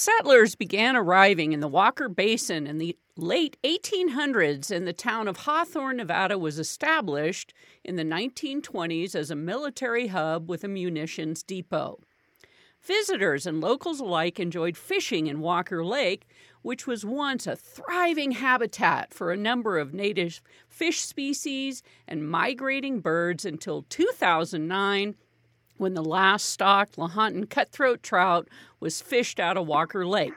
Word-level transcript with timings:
Settlers 0.00 0.54
began 0.54 0.96
arriving 0.96 1.52
in 1.52 1.60
the 1.60 1.68
Walker 1.68 2.08
Basin 2.08 2.66
in 2.66 2.78
the 2.78 2.96
late 3.18 3.58
1800s, 3.62 4.70
and 4.70 4.86
the 4.86 4.94
town 4.94 5.28
of 5.28 5.36
Hawthorne, 5.36 5.98
Nevada 5.98 6.38
was 6.38 6.58
established 6.58 7.52
in 7.84 7.96
the 7.96 8.02
1920s 8.02 9.14
as 9.14 9.30
a 9.30 9.36
military 9.36 10.06
hub 10.06 10.48
with 10.48 10.64
a 10.64 10.68
munitions 10.68 11.42
depot. 11.42 12.00
Visitors 12.80 13.44
and 13.44 13.60
locals 13.60 14.00
alike 14.00 14.40
enjoyed 14.40 14.78
fishing 14.78 15.26
in 15.26 15.40
Walker 15.40 15.84
Lake, 15.84 16.26
which 16.62 16.86
was 16.86 17.04
once 17.04 17.46
a 17.46 17.54
thriving 17.54 18.30
habitat 18.30 19.12
for 19.12 19.30
a 19.30 19.36
number 19.36 19.78
of 19.78 19.92
native 19.92 20.40
fish 20.66 21.02
species 21.02 21.82
and 22.08 22.26
migrating 22.26 23.00
birds 23.00 23.44
until 23.44 23.82
2009 23.90 25.14
when 25.80 25.94
the 25.94 26.04
last 26.04 26.50
stocked 26.50 26.96
Lahontan 26.96 27.48
cutthroat 27.48 28.02
trout 28.02 28.46
was 28.80 29.00
fished 29.00 29.40
out 29.40 29.56
of 29.56 29.66
Walker 29.66 30.06
Lake. 30.06 30.34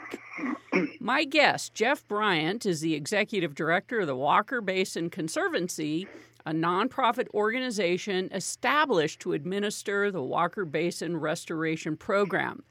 My 1.01 1.25
guest, 1.25 1.73
Jeff 1.73 2.07
Bryant, 2.07 2.65
is 2.65 2.79
the 2.79 2.95
executive 2.95 3.53
director 3.53 3.99
of 3.99 4.07
the 4.07 4.15
Walker 4.15 4.61
Basin 4.61 5.09
Conservancy, 5.09 6.07
a 6.45 6.53
nonprofit 6.53 7.27
organization 7.33 8.29
established 8.31 9.19
to 9.19 9.33
administer 9.33 10.11
the 10.11 10.23
Walker 10.23 10.63
Basin 10.63 11.17
Restoration 11.17 11.97
Program. 11.97 12.63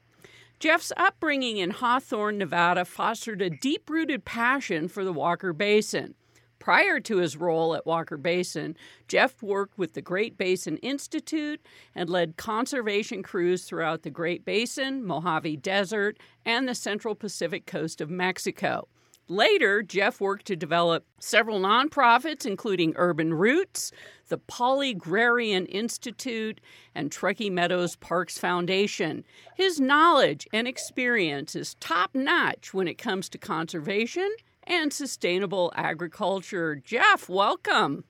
Jeff's 0.59 0.91
upbringing 0.97 1.57
in 1.57 1.69
Hawthorne, 1.69 2.39
Nevada 2.39 2.85
fostered 2.85 3.41
a 3.41 3.51
deep 3.51 3.87
rooted 3.87 4.25
passion 4.25 4.87
for 4.87 5.03
the 5.03 5.13
Walker 5.13 5.53
Basin. 5.53 6.15
Prior 6.63 7.01
to 7.01 7.17
his 7.17 7.35
role 7.35 7.75
at 7.75 7.85
Walker 7.85 8.15
Basin, 8.15 8.77
Jeff 9.09 9.43
worked 9.43 9.77
with 9.77 9.95
the 9.95 10.01
Great 10.01 10.37
Basin 10.37 10.77
Institute 10.77 11.59
and 11.93 12.09
led 12.09 12.37
conservation 12.37 13.21
crews 13.21 13.65
throughout 13.65 14.03
the 14.03 14.09
Great 14.09 14.45
Basin, 14.45 15.05
Mojave 15.05 15.57
Desert, 15.57 16.17
and 16.45 16.65
the 16.65 16.73
Central 16.73 17.15
Pacific 17.15 17.65
coast 17.65 17.99
of 17.99 18.09
Mexico. 18.09 18.87
Later, 19.27 19.83
Jeff 19.83 20.21
worked 20.21 20.45
to 20.45 20.55
develop 20.55 21.05
several 21.19 21.59
nonprofits, 21.59 22.45
including 22.45 22.93
Urban 22.95 23.33
Roots, 23.33 23.91
the 24.29 24.37
Polygrarian 24.37 25.65
Institute, 25.67 26.61
and 26.95 27.11
Truckee 27.11 27.49
Meadows 27.49 27.97
Parks 27.97 28.37
Foundation. 28.37 29.25
His 29.57 29.81
knowledge 29.81 30.47
and 30.53 30.65
experience 30.65 31.57
is 31.57 31.75
top 31.81 32.11
notch 32.15 32.73
when 32.73 32.87
it 32.87 32.97
comes 32.97 33.27
to 33.27 33.37
conservation 33.37 34.33
and 34.67 34.93
sustainable 34.93 35.71
agriculture. 35.75 36.75
Jeff, 36.75 37.29
welcome. 37.29 38.03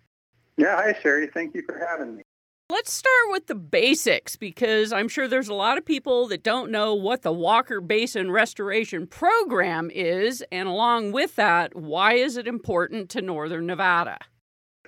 Yeah, 0.57 0.75
hi, 0.75 0.95
Sherry. 1.01 1.27
Thank 1.27 1.55
you 1.55 1.63
for 1.65 1.83
having 1.89 2.17
me. 2.17 2.23
Let's 2.69 2.93
start 2.93 3.29
with 3.29 3.47
the 3.47 3.55
basics 3.55 4.35
because 4.35 4.93
I'm 4.93 5.07
sure 5.07 5.27
there's 5.27 5.49
a 5.49 5.53
lot 5.53 5.77
of 5.77 5.85
people 5.85 6.27
that 6.29 6.43
don't 6.43 6.71
know 6.71 6.95
what 6.95 7.21
the 7.21 7.31
Walker 7.31 7.81
Basin 7.81 8.31
Restoration 8.31 9.05
Program 9.05 9.91
is, 9.93 10.43
and 10.51 10.67
along 10.67 11.11
with 11.11 11.35
that, 11.35 11.75
why 11.75 12.13
is 12.13 12.37
it 12.37 12.47
important 12.47 13.09
to 13.11 13.21
Northern 13.21 13.65
Nevada? 13.65 14.17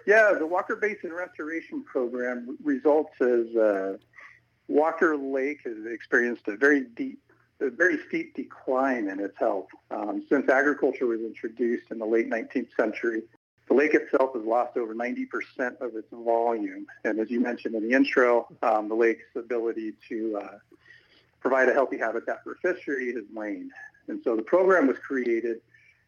Yeah, 0.08 0.34
the 0.38 0.48
Walker 0.48 0.76
Basin 0.76 1.12
Restoration 1.12 1.84
Program 1.84 2.58
results 2.64 3.14
as 3.22 3.56
uh, 3.56 3.98
Walker 4.68 5.18
Lake 5.18 5.60
has 5.66 5.86
experienced 5.86 6.48
a 6.48 6.56
very 6.56 6.82
deep 6.82 7.20
a 7.62 7.70
very 7.70 8.00
steep 8.08 8.36
decline 8.36 9.10
in 9.10 9.20
its 9.20 9.38
health. 9.38 9.68
Um, 9.92 10.24
since 10.30 10.50
agriculture 10.50 11.06
was 11.06 11.22
introduced 11.22 11.92
in 11.92 12.00
the 12.00 12.06
late 12.06 12.30
19th 12.30 12.76
century, 12.76 13.24
the 13.68 13.74
lake 13.74 13.94
itself 13.94 14.32
has 14.36 14.44
lost 14.44 14.78
over 14.78 14.94
90% 14.94 15.26
of 15.82 15.96
its 15.96 16.08
volume. 16.12 16.86
And 17.04 17.20
as 17.20 17.32
you 17.32 17.40
mentioned 17.40 17.76
in 17.76 17.88
the 17.88 17.96
intro, 17.96 18.48
um, 18.62 18.90
the 18.90 18.96
lake's 18.96 19.24
ability 19.36 19.94
to 20.10 20.40
uh, 20.42 20.58
provide 21.40 21.70
a 21.70 21.74
healthy 21.74 21.98
habitat 21.98 22.44
for 22.44 22.56
fishery 22.56 23.14
has 23.14 23.24
waned. 23.34 23.72
And 24.08 24.22
so 24.24 24.36
the 24.36 24.44
program 24.44 24.88
was 24.88 24.98
created 25.00 25.62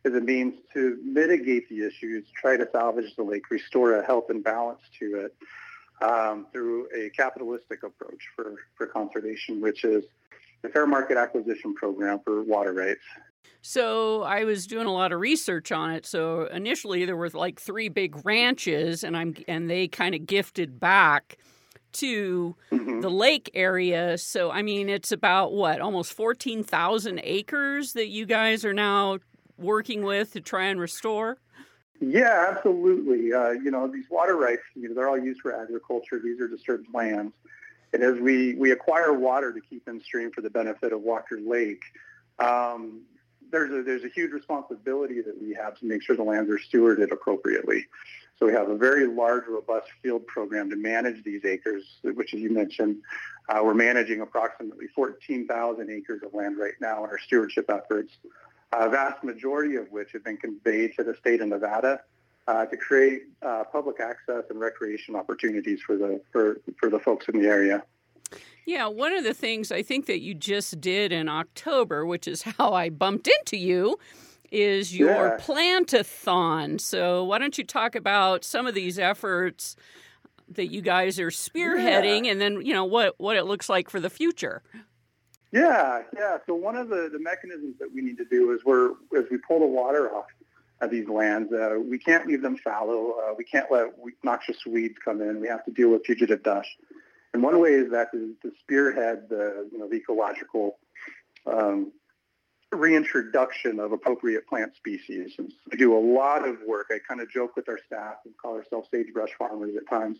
as 0.05 0.13
a 0.13 0.21
means 0.21 0.55
to 0.73 0.99
mitigate 1.03 1.67
the 1.69 1.85
issues, 1.85 2.25
try 2.39 2.57
to 2.57 2.67
salvage 2.71 3.15
the 3.15 3.23
lake, 3.23 3.49
restore 3.49 3.99
a 3.99 4.05
health 4.05 4.29
and 4.29 4.43
balance 4.43 4.81
to 4.99 5.25
it 5.25 5.35
um, 6.01 6.45
through 6.51 6.87
a 6.95 7.09
capitalistic 7.09 7.83
approach 7.83 8.21
for, 8.35 8.55
for 8.75 8.85
conservation, 8.87 9.59
which 9.59 9.83
is 9.83 10.03
the 10.61 10.69
fair 10.69 10.87
market 10.87 11.17
acquisition 11.17 11.73
program 11.73 12.19
for 12.23 12.43
water 12.43 12.73
rights. 12.73 13.01
So 13.61 14.23
I 14.23 14.43
was 14.43 14.67
doing 14.67 14.87
a 14.87 14.93
lot 14.93 15.11
of 15.11 15.19
research 15.19 15.71
on 15.71 15.91
it. 15.91 16.05
So 16.05 16.45
initially 16.45 17.05
there 17.05 17.17
were 17.17 17.29
like 17.29 17.59
three 17.59 17.89
big 17.89 18.25
ranches, 18.25 19.03
and 19.03 19.17
I'm 19.17 19.35
and 19.47 19.69
they 19.69 19.87
kind 19.87 20.15
of 20.15 20.25
gifted 20.25 20.79
back 20.79 21.37
to 21.93 22.55
mm-hmm. 22.71 23.01
the 23.01 23.09
lake 23.09 23.49
area. 23.53 24.17
So 24.17 24.51
I 24.51 24.61
mean, 24.61 24.89
it's 24.89 25.11
about 25.11 25.53
what 25.53 25.81
almost 25.81 26.13
fourteen 26.13 26.63
thousand 26.63 27.19
acres 27.23 27.93
that 27.93 28.07
you 28.07 28.25
guys 28.25 28.63
are 28.63 28.73
now 28.73 29.19
working 29.57 30.03
with 30.03 30.33
to 30.33 30.41
try 30.41 30.65
and 30.65 30.79
restore. 30.79 31.37
Yeah, 31.99 32.53
absolutely. 32.55 33.33
Uh, 33.33 33.51
you 33.51 33.71
know, 33.71 33.87
these 33.87 34.05
water 34.11 34.37
rights, 34.37 34.61
you 34.75 34.87
know, 34.87 34.93
they're 34.93 35.09
all 35.09 35.17
used 35.17 35.41
for 35.41 35.59
agriculture. 35.59 36.21
These 36.23 36.39
are 36.39 36.47
disturbed 36.47 36.87
lands. 36.93 37.33
And 37.93 38.03
as 38.03 38.19
we, 38.19 38.55
we 38.55 38.71
acquire 38.71 39.13
water 39.13 39.53
to 39.53 39.61
keep 39.61 39.87
in 39.87 40.01
stream 40.01 40.31
for 40.31 40.41
the 40.41 40.49
benefit 40.49 40.93
of 40.93 41.01
Walker 41.01 41.39
Lake, 41.39 41.83
um, 42.39 43.03
there's 43.51 43.71
a, 43.71 43.83
there's 43.83 44.03
a 44.03 44.09
huge 44.09 44.31
responsibility 44.31 45.21
that 45.21 45.41
we 45.41 45.53
have 45.53 45.77
to 45.79 45.85
make 45.85 46.01
sure 46.01 46.15
the 46.15 46.23
lands 46.23 46.49
are 46.49 46.59
stewarded 46.59 47.11
appropriately. 47.11 47.85
So 48.37 48.45
we 48.45 48.53
have 48.53 48.69
a 48.69 48.77
very 48.77 49.07
large, 49.07 49.47
robust 49.47 49.87
field 50.03 50.27
program 50.27 50.69
to 50.69 50.75
manage 50.75 51.23
these 51.23 51.43
acres, 51.43 51.83
which, 52.03 52.33
as 52.33 52.39
you 52.39 52.51
mentioned, 52.51 52.97
uh, 53.49 53.61
we're 53.63 53.73
managing 53.73 54.21
approximately 54.21 54.87
14,000 54.93 55.89
acres 55.89 56.21
of 56.23 56.33
land 56.33 56.57
right 56.59 56.75
now 56.79 57.03
in 57.03 57.09
our 57.09 57.17
stewardship 57.17 57.69
efforts, 57.69 58.11
a 58.73 58.89
vast 58.89 59.23
majority 59.23 59.75
of 59.75 59.89
which 59.91 60.11
have 60.11 60.23
been 60.23 60.37
conveyed 60.37 60.93
to 60.97 61.03
the 61.03 61.15
state 61.15 61.41
of 61.41 61.47
Nevada 61.47 62.01
uh, 62.47 62.65
to 62.65 62.77
create 62.77 63.23
uh, 63.41 63.63
public 63.71 63.99
access 63.99 64.43
and 64.49 64.59
recreation 64.59 65.15
opportunities 65.15 65.81
for 65.81 65.97
the 65.97 66.21
for, 66.31 66.61
for 66.79 66.89
the 66.89 66.99
folks 66.99 67.27
in 67.27 67.39
the 67.39 67.47
area. 67.47 67.83
Yeah, 68.65 68.87
one 68.87 69.13
of 69.13 69.23
the 69.23 69.33
things 69.33 69.71
I 69.71 69.81
think 69.81 70.07
that 70.07 70.19
you 70.19 70.33
just 70.33 70.81
did 70.81 71.11
in 71.11 71.29
October, 71.29 72.05
which 72.05 72.27
is 72.27 72.41
how 72.57 72.73
I 72.73 72.89
bumped 72.89 73.27
into 73.27 73.57
you, 73.57 73.97
is 74.51 74.97
your 74.97 75.09
yeah. 75.09 75.37
plantathon. 75.37 76.79
So 76.79 77.23
why 77.23 77.37
don't 77.37 77.57
you 77.57 77.63
talk 77.63 77.95
about 77.95 78.43
some 78.43 78.67
of 78.67 78.75
these 78.75 78.99
efforts 78.99 79.75
that 80.49 80.67
you 80.67 80.81
guys 80.81 81.19
are 81.19 81.29
spearheading, 81.29 82.25
yeah. 82.25 82.31
and 82.31 82.41
then 82.41 82.61
you 82.65 82.73
know 82.73 82.85
what 82.85 83.15
what 83.17 83.35
it 83.35 83.45
looks 83.45 83.69
like 83.69 83.89
for 83.89 83.99
the 83.99 84.09
future. 84.09 84.63
Yeah, 85.51 86.03
yeah. 86.15 86.37
So 86.45 86.55
one 86.55 86.75
of 86.75 86.89
the, 86.89 87.09
the 87.11 87.19
mechanisms 87.19 87.75
that 87.79 87.93
we 87.93 88.01
need 88.01 88.17
to 88.17 88.25
do 88.25 88.51
is 88.51 88.61
we're 88.65 88.91
as 89.17 89.25
we 89.31 89.37
pull 89.37 89.59
the 89.59 89.65
water 89.65 90.13
off 90.13 90.25
of 90.81 90.91
these 90.91 91.07
lands. 91.07 91.51
Uh, 91.51 91.77
we 91.79 91.97
can't 91.97 92.27
leave 92.27 92.41
them 92.41 92.57
fallow. 92.57 93.15
Uh, 93.19 93.33
we 93.37 93.43
can't 93.43 93.71
let 93.71 93.87
noxious 94.23 94.65
weeds 94.65 94.95
come 95.03 95.21
in. 95.21 95.41
We 95.41 95.47
have 95.47 95.65
to 95.65 95.71
deal 95.71 95.89
with 95.89 96.05
fugitive 96.05 96.43
dust. 96.43 96.69
And 97.33 97.43
one 97.43 97.59
way 97.59 97.71
is 97.71 97.91
that 97.91 98.11
to, 98.11 98.35
spearhead 98.59 99.29
the, 99.29 99.67
you 99.71 99.77
know, 99.77 99.87
the 99.87 99.95
ecological 99.95 100.77
um, 101.45 101.91
reintroduction 102.71 103.79
of 103.79 103.91
appropriate 103.91 104.47
plant 104.47 104.75
species. 104.75 105.33
And 105.37 105.51
we 105.71 105.77
do 105.77 105.97
a 105.97 105.99
lot 105.99 106.47
of 106.47 106.57
work. 106.65 106.87
I 106.91 106.97
kind 107.07 107.21
of 107.21 107.29
joke 107.29 107.55
with 107.55 107.69
our 107.69 107.79
staff 107.85 108.15
and 108.25 108.35
call 108.37 108.55
ourselves 108.55 108.89
sagebrush 108.91 109.31
farmers 109.37 109.75
at 109.75 109.87
times. 109.89 110.19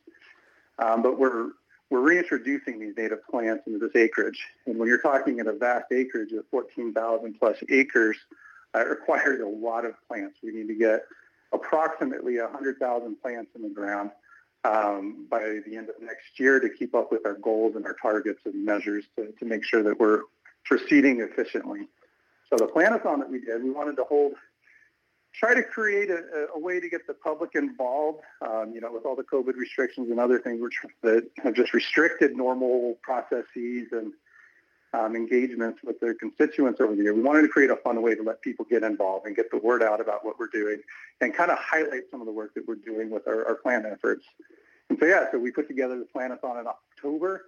Um, 0.80 1.02
but 1.02 1.18
we're 1.18 1.50
we're 1.90 2.02
reintroducing 2.02 2.80
these 2.80 2.94
native 2.98 3.26
plants 3.28 3.64
into 3.66 3.80
this 3.80 3.96
acreage. 3.96 4.46
And 4.66 4.78
when 4.78 4.90
you're 4.90 5.02
talking 5.02 5.40
at 5.40 5.48
a 5.48 5.54
vast 5.54 5.86
acreage 5.92 6.34
of 6.34 6.46
14,000 6.52 7.40
plus 7.40 7.58
acres, 7.70 8.18
it 8.82 8.90
requires 8.90 9.42
a 9.42 9.48
lot 9.48 9.86
of 9.86 9.94
plants. 10.08 10.38
We 10.44 10.52
need 10.52 10.68
to 10.68 10.76
get 10.76 11.06
approximately 11.54 12.40
100,000 12.40 13.22
plants 13.22 13.52
in 13.56 13.62
the 13.62 13.70
ground 13.70 14.12
um, 14.64 15.28
by 15.30 15.60
the 15.66 15.78
end 15.78 15.90
of 15.90 15.96
next 16.02 16.40
year 16.40 16.60
to 16.60 16.70
keep 16.70 16.96
up 16.96 17.12
with 17.12 17.26
our 17.26 17.36
goals 17.36 17.76
and 17.76 17.86
our 17.86 17.96
targets 18.02 18.42
and 18.46 18.66
measures 18.66 19.06
to, 19.16 19.32
to 19.40 19.46
make 19.46 19.64
sure 19.64 19.84
that 19.84 20.00
we're 20.00 20.22
proceeding 20.66 21.22
efficiently. 21.22 21.88
So 22.50 22.58
the 22.58 22.68
planathon 22.68 23.20
that 23.20 23.30
we 23.30 23.40
did, 23.40 23.64
we 23.64 23.72
wanted 23.72 23.96
to 23.98 24.04
hold, 24.04 24.34
try 25.34 25.54
to 25.54 25.64
create 25.64 26.10
a, 26.10 26.48
a 26.56 26.60
way 26.60 26.80
to 26.80 26.90
get 26.90 27.08
the 27.08 27.14
public 27.14 27.52
involved. 27.56 28.22
Um, 28.42 28.72
you 28.74 28.82
know, 28.82 28.92
with 28.92 29.06
all 29.06 29.16
the 29.16 29.24
COVID 29.24 29.56
restrictions 29.56 30.10
and 30.10 30.20
other 30.20 30.40
things 30.40 30.62
which 30.62 30.78
that 31.04 31.30
have 31.44 31.54
just 31.54 31.74
restricted 31.74 32.36
normal 32.36 32.98
processes 33.02 33.88
and 33.92 34.14
um, 34.94 35.16
engagements 35.16 35.80
with 35.84 36.00
their 36.00 36.14
constituents 36.14 36.80
over 36.80 36.96
the 36.96 37.04
year. 37.04 37.14
We 37.14 37.22
wanted 37.22 37.42
to 37.44 37.50
create 37.50 37.70
a 37.70 37.76
fun 37.78 38.02
way 38.02 38.16
to 38.16 38.24
let 38.24 38.42
people 38.42 38.66
get 38.70 38.84
involved 38.84 39.26
and 39.26 39.36
get 39.36 39.52
the 39.52 39.58
word 39.58 39.84
out 39.84 40.00
about 40.00 40.26
what 40.26 40.40
we're 40.40 40.48
doing 40.48 40.82
and 41.22 41.34
kind 41.34 41.52
of 41.52 41.58
highlight 41.60 42.04
some 42.10 42.22
of 42.22 42.26
the 42.26 42.32
work 42.32 42.54
that 42.56 42.68
we're 42.68 42.76
doing 42.76 43.10
with 43.10 43.28
our, 43.28 43.46
our 43.48 43.56
plant 43.56 43.86
efforts. 43.86 44.26
And 44.90 44.98
so, 45.00 45.06
yeah, 45.06 45.26
so 45.32 45.38
we 45.38 45.52
put 45.52 45.68
together 45.68 46.00
the 46.00 46.06
Planathon 46.06 46.62
in 46.62 46.68
October, 46.68 47.46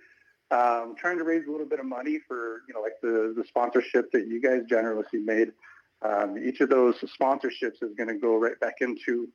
um, 0.52 0.96
trying 0.98 1.18
to 1.18 1.24
raise 1.24 1.48
a 1.48 1.52
little 1.52 1.66
bit 1.66 1.80
of 1.80 1.86
money 1.86 2.20
for, 2.28 2.64
you 2.68 2.74
know, 2.74 2.82
like 2.82 3.00
the, 3.02 3.34
the 3.36 3.46
sponsorship 3.48 4.12
that 4.12 4.28
you 4.28 4.42
guys 4.42 4.64
generously 4.68 5.20
made. 5.20 5.54
Um, 6.02 6.38
each 6.38 6.60
of 6.62 6.70
those 6.70 6.96
sponsorships 7.00 7.82
is 7.82 7.94
going 7.98 8.10
to 8.10 8.16
go 8.16 8.38
right 8.38 8.60
back 8.60 8.76
into 8.82 9.30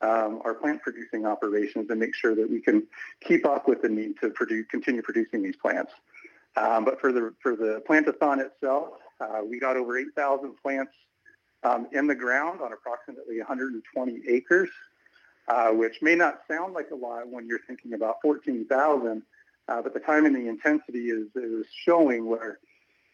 um, 0.00 0.40
our 0.44 0.54
plant 0.54 0.82
producing 0.82 1.26
operations 1.26 1.88
and 1.90 2.00
make 2.00 2.14
sure 2.14 2.34
that 2.34 2.50
we 2.50 2.60
can 2.60 2.86
keep 3.20 3.46
up 3.46 3.68
with 3.68 3.82
the 3.82 3.88
need 3.88 4.14
to 4.20 4.30
produce, 4.30 4.66
continue 4.70 5.02
producing 5.02 5.42
these 5.42 5.56
plants. 5.56 5.92
Um, 6.56 6.84
but 6.84 7.00
for 7.00 7.12
the 7.12 7.34
for 7.42 7.56
the 7.56 7.82
plantathon 7.88 8.38
itself, 8.38 8.90
uh, 9.20 9.40
we 9.44 9.58
got 9.58 9.76
over 9.76 9.98
8,000 9.98 10.54
plants 10.62 10.92
um, 11.62 11.88
in 11.92 12.06
the 12.06 12.14
ground 12.14 12.60
on 12.60 12.72
approximately 12.72 13.38
120 13.38 14.22
acres, 14.28 14.70
uh, 15.48 15.70
which 15.70 16.00
may 16.02 16.14
not 16.14 16.40
sound 16.48 16.74
like 16.74 16.90
a 16.90 16.94
lot 16.94 17.28
when 17.28 17.46
you're 17.46 17.60
thinking 17.66 17.94
about 17.94 18.16
14,000, 18.22 19.22
uh, 19.68 19.82
but 19.82 19.94
the 19.94 20.00
time 20.00 20.26
and 20.26 20.36
the 20.36 20.48
intensity 20.48 21.08
is, 21.08 21.26
is 21.34 21.66
showing 21.84 22.26
where 22.26 22.58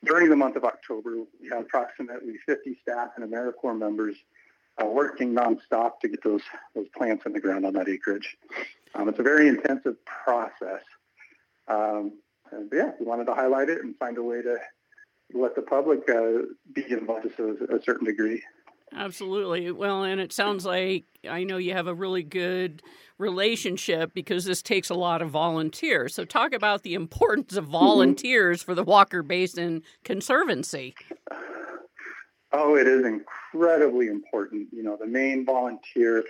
during 0.05 0.31
the 0.31 0.37
month 0.37 0.57
of 0.57 0.65
October, 0.65 1.17
we 1.41 1.49
had 1.49 1.61
approximately 1.61 2.35
50 2.47 2.79
staff 2.83 3.11
and 3.17 3.31
AmeriCorps 3.31 3.79
members 3.79 4.17
uh, 4.83 4.87
working 4.87 5.35
nonstop 5.35 6.01
to 6.01 6.09
get 6.09 6.23
those 6.25 6.43
those 6.75 6.89
plants 6.97 7.25
in 7.27 7.33
the 7.33 7.41
ground 7.41 7.67
on 7.67 7.75
that 7.75 7.89
acreage. 7.89 8.37
Um, 8.95 9.09
it's 9.09 9.19
a 9.19 9.23
very 9.23 9.49
intensive 9.49 9.97
process. 10.05 10.83
Um, 11.69 12.15
and 12.53 12.71
yeah, 12.73 12.93
we 12.99 13.07
wanted 13.07 13.27
to 13.27 13.35
highlight 13.35 13.69
it 13.69 13.83
and 13.83 13.97
find 13.97 14.19
a 14.19 14.23
way 14.23 14.43
to 14.43 14.57
let 15.33 15.55
the 15.55 15.63
public 15.63 16.09
uh, 16.09 16.43
be 16.73 16.91
involved 16.91 17.29
to 17.37 17.59
a, 17.71 17.77
a 17.77 17.83
certain 17.83 18.07
degree. 18.07 18.43
Absolutely. 18.93 19.71
Well, 19.71 20.03
and 20.03 20.21
it 20.21 20.33
sounds 20.33 20.65
like 20.65 21.05
I 21.29 21.45
know 21.45 21.59
you 21.59 21.75
have 21.75 21.87
a 21.87 21.95
really 21.95 22.25
good 22.25 22.83
relationship 23.19 24.13
because 24.15 24.45
this 24.45 24.63
takes 24.63 24.91
a 24.91 24.95
lot 24.95 25.23
of 25.23 25.31
volunteers. 25.31 26.15
So, 26.15 26.25
talk 26.25 26.53
about 26.53 26.83
the 26.83 26.95
importance 26.95 27.57
of 27.57 27.65
mm-hmm. 27.65 27.73
volunteers 27.73 28.61
mm-hmm. 28.61 28.67
for 28.67 28.75
the 28.75 28.83
Walker 28.83 29.23
Basin 29.23 29.83
Conservancy. 30.05 30.95
Oh, 32.53 32.75
it 32.75 32.89
is 32.89 33.05
incredibly 33.05 34.09
important. 34.09 34.69
You 34.73 34.83
know, 34.83 34.97
the 34.99 35.07
main 35.07 35.45
volunteer 35.45 36.25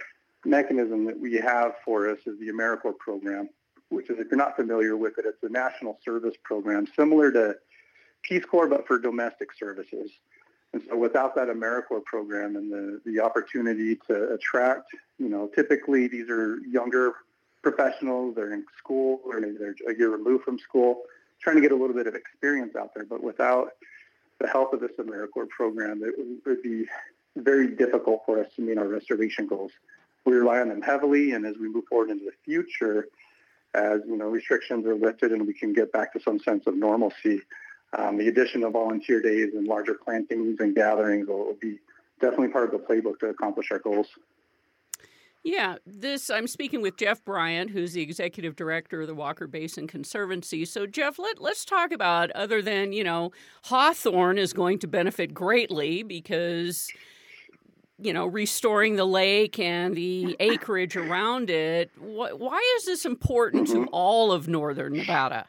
mechanism 0.45 1.07
that 1.07 1.19
we 1.19 1.35
have 1.37 1.73
for 1.85 2.11
us 2.11 2.19
is 2.27 2.39
the 2.39 2.49
AmeriCorps 2.49 2.99
program, 2.99 3.49
which 3.91 4.09
is, 4.09 4.19
if 4.19 4.29
you're 4.31 4.39
not 4.39 4.57
familiar 4.57 4.97
with 4.97 5.19
it, 5.19 5.27
it's 5.27 5.43
a 5.43 5.49
national 5.49 5.99
service 6.05 6.35
program 6.43 6.87
similar 6.97 7.31
to 7.33 7.55
Peace 8.23 8.45
Corps, 8.45 8.69
but 8.69 8.87
for 8.87 8.99
domestic 8.99 9.49
services. 9.59 10.11
And 10.73 10.83
so 10.89 10.97
without 10.97 11.35
that 11.35 11.49
AmeriCorps 11.49 12.05
program 12.05 12.57
and 12.57 12.73
the, 12.73 13.01
the 13.05 13.21
opportunity 13.21 13.97
to 14.09 14.33
attract, 14.35 14.91
you 15.19 15.29
know, 15.29 15.51
typically 15.55 16.07
these 16.07 16.31
are 16.31 16.59
younger 16.61 17.15
professionals, 17.63 18.37
they're 18.37 18.53
in 18.53 18.65
school 18.79 19.21
or 19.25 19.41
maybe 19.41 19.57
they're 19.59 19.75
a 19.89 19.99
year 19.99 20.11
removed 20.11 20.45
from 20.45 20.59
school, 20.59 21.03
trying 21.43 21.57
to 21.57 21.63
get 21.63 21.73
a 21.73 21.77
little 21.77 21.95
bit 21.95 22.07
of 22.07 22.15
experience 22.15 22.77
out 22.77 22.95
there. 22.95 23.05
But 23.05 23.23
without 23.23 23.73
the 24.39 24.47
help 24.47 24.73
of 24.73 24.81
this 24.81 24.93
AmeriCorps 24.99 25.49
program, 25.49 26.03
it 26.05 26.15
would 26.47 26.63
be 26.63 26.87
very 27.37 27.69
difficult 27.69 28.23
for 28.25 28.41
us 28.41 28.47
to 28.57 28.63
meet 28.63 28.79
our 28.79 28.87
restoration 28.87 29.47
goals. 29.47 29.73
We 30.25 30.35
rely 30.35 30.61
on 30.61 30.69
them 30.69 30.83
heavily, 30.83 31.33
and 31.33 31.45
as 31.47 31.57
we 31.59 31.69
move 31.69 31.85
forward 31.89 32.11
into 32.11 32.25
the 32.25 32.33
future, 32.45 33.07
as 33.75 34.01
you 34.07 34.17
know, 34.17 34.27
restrictions 34.27 34.87
are 34.87 34.97
lifted 34.97 35.33
and 35.33 35.47
we 35.47 35.55
can 35.55 35.73
get 35.73 35.93
back 35.93 36.13
to 36.13 36.21
some 36.21 36.39
sense 36.41 36.67
of 36.67 36.75
normalcy, 36.75 37.41
um, 37.97 38.19
the 38.19 38.29
addition 38.29 38.65
of 38.65 38.73
volunteer 38.73 39.21
days 39.21 39.55
and 39.55 39.67
larger 39.67 39.95
plantings 39.95 40.59
and 40.61 40.75
gatherings 40.75 41.29
will, 41.29 41.47
will 41.47 41.59
be 41.61 41.79
definitely 42.21 42.49
part 42.49 42.73
of 42.73 42.81
the 42.81 42.87
playbook 42.87 43.19
to 43.21 43.27
accomplish 43.27 43.71
our 43.71 43.79
goals. 43.79 44.07
Yeah, 45.43 45.77
this 45.87 46.29
I'm 46.29 46.47
speaking 46.47 46.83
with 46.83 46.99
Jeff 46.99 47.25
Bryant, 47.25 47.71
who's 47.71 47.95
the 47.95 48.03
executive 48.03 48.57
director 48.57 49.01
of 49.01 49.07
the 49.07 49.15
Walker 49.15 49.47
Basin 49.47 49.87
Conservancy. 49.87 50.67
So, 50.67 50.87
Jeff, 50.87 51.19
let, 51.19 51.41
let's 51.41 51.65
talk 51.65 51.93
about 51.93 52.31
other 52.33 52.61
than 52.61 52.93
you 52.93 53.03
know 53.03 53.33
Hawthorne 53.65 54.37
is 54.37 54.53
going 54.53 54.79
to 54.81 54.87
benefit 54.87 55.33
greatly 55.33 56.03
because 56.03 56.91
you 58.02 58.12
know 58.12 58.26
restoring 58.26 58.97
the 58.97 59.05
lake 59.05 59.58
and 59.58 59.94
the 59.94 60.37
acreage 60.41 60.97
around 60.97 61.50
it. 61.50 61.91
Why 61.99 62.76
is 62.79 62.87
this 62.87 63.05
important 63.05 63.69
mm-hmm. 63.69 63.85
to 63.85 63.91
all 63.91 64.32
of 64.32 64.49
northern 64.49 64.94
Nevada? 64.94 65.47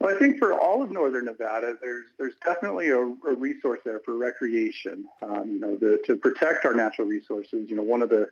Well, 0.00 0.14
I 0.14 0.18
think 0.18 0.38
for 0.38 0.52
all 0.52 0.82
of 0.82 0.90
northern 0.90 1.26
Nevada, 1.26 1.76
there's 1.80 2.06
there's 2.18 2.34
definitely 2.44 2.90
a, 2.90 2.98
a 3.00 3.34
resource 3.36 3.80
there 3.84 4.00
for 4.04 4.16
recreation. 4.16 5.06
Um, 5.22 5.50
you 5.50 5.60
know, 5.60 5.76
the, 5.76 6.02
to 6.06 6.16
protect 6.16 6.64
our 6.64 6.74
natural 6.74 7.08
resources. 7.08 7.70
You 7.70 7.76
know, 7.76 7.82
one 7.82 8.02
of 8.02 8.10
the 8.10 8.28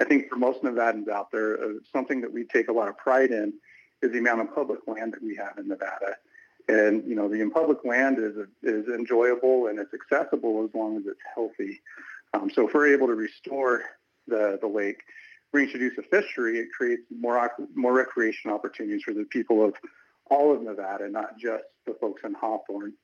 I 0.00 0.04
think 0.04 0.28
for 0.28 0.36
most 0.36 0.62
Nevadans 0.62 1.08
out 1.08 1.30
there, 1.30 1.62
uh, 1.62 1.68
something 1.92 2.20
that 2.20 2.32
we 2.32 2.44
take 2.44 2.68
a 2.68 2.72
lot 2.72 2.88
of 2.88 2.96
pride 2.98 3.30
in 3.30 3.52
is 4.02 4.12
the 4.12 4.18
amount 4.18 4.40
of 4.40 4.54
public 4.54 4.80
land 4.86 5.12
that 5.12 5.22
we 5.22 5.36
have 5.36 5.56
in 5.58 5.68
Nevada. 5.68 6.16
And 6.68 7.06
you 7.06 7.14
know, 7.14 7.28
the 7.28 7.48
public 7.50 7.84
land 7.84 8.18
is 8.18 8.36
is 8.62 8.88
enjoyable 8.88 9.66
and 9.66 9.78
it's 9.78 9.92
accessible 9.92 10.64
as 10.64 10.74
long 10.74 10.96
as 10.96 11.04
it's 11.06 11.20
healthy. 11.34 11.82
Um, 12.32 12.50
so 12.50 12.66
if 12.66 12.74
we're 12.74 12.92
able 12.92 13.06
to 13.06 13.14
restore 13.14 13.82
the 14.26 14.58
the 14.60 14.66
lake, 14.66 15.02
reintroduce 15.52 15.98
a 15.98 16.02
fishery, 16.02 16.58
it 16.58 16.68
creates 16.76 17.02
more 17.10 17.50
more 17.74 17.92
recreation 17.92 18.50
opportunities 18.50 19.02
for 19.02 19.12
the 19.12 19.24
people 19.24 19.64
of 19.64 19.74
all 20.30 20.54
of 20.54 20.62
Nevada, 20.62 21.08
not 21.08 21.38
just 21.38 21.64
the 21.86 21.94
folks 22.00 22.22
in 22.24 22.34
Hawthorne. 22.34 22.94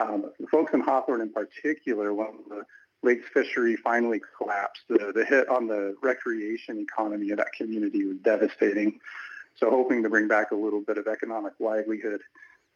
Um, 0.00 0.30
the 0.40 0.46
folks 0.46 0.72
in 0.72 0.80
Hawthorne 0.80 1.20
in 1.20 1.32
particular, 1.32 2.14
when 2.14 2.28
the 2.48 2.64
lakes 3.02 3.28
fishery 3.32 3.76
finally 3.76 4.20
collapsed, 4.38 4.82
the, 4.88 5.12
the 5.14 5.24
hit 5.24 5.48
on 5.48 5.66
the 5.66 5.94
recreation 6.02 6.78
economy 6.78 7.30
of 7.30 7.38
that 7.38 7.52
community 7.52 8.04
was 8.04 8.16
devastating. 8.18 9.00
So 9.56 9.70
hoping 9.70 10.02
to 10.02 10.08
bring 10.08 10.28
back 10.28 10.50
a 10.50 10.54
little 10.56 10.80
bit 10.80 10.98
of 10.98 11.06
economic 11.06 11.52
livelihood 11.60 12.20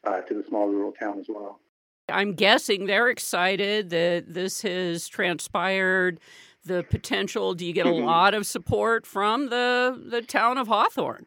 uh, 0.06 0.20
to 0.22 0.34
the 0.34 0.44
small 0.48 0.68
rural 0.68 0.92
town 0.92 1.18
as 1.18 1.26
well. 1.28 1.60
I'm 2.08 2.34
guessing 2.34 2.86
they're 2.86 3.08
excited 3.08 3.90
that 3.90 4.32
this 4.32 4.62
has 4.62 5.08
transpired. 5.08 6.20
The 6.64 6.82
potential. 6.82 7.54
Do 7.54 7.64
you 7.64 7.72
get 7.72 7.86
a 7.86 7.90
mm-hmm. 7.90 8.06
lot 8.06 8.34
of 8.34 8.44
support 8.44 9.06
from 9.06 9.50
the 9.50 10.02
the 10.10 10.20
town 10.20 10.58
of 10.58 10.66
Hawthorne? 10.66 11.26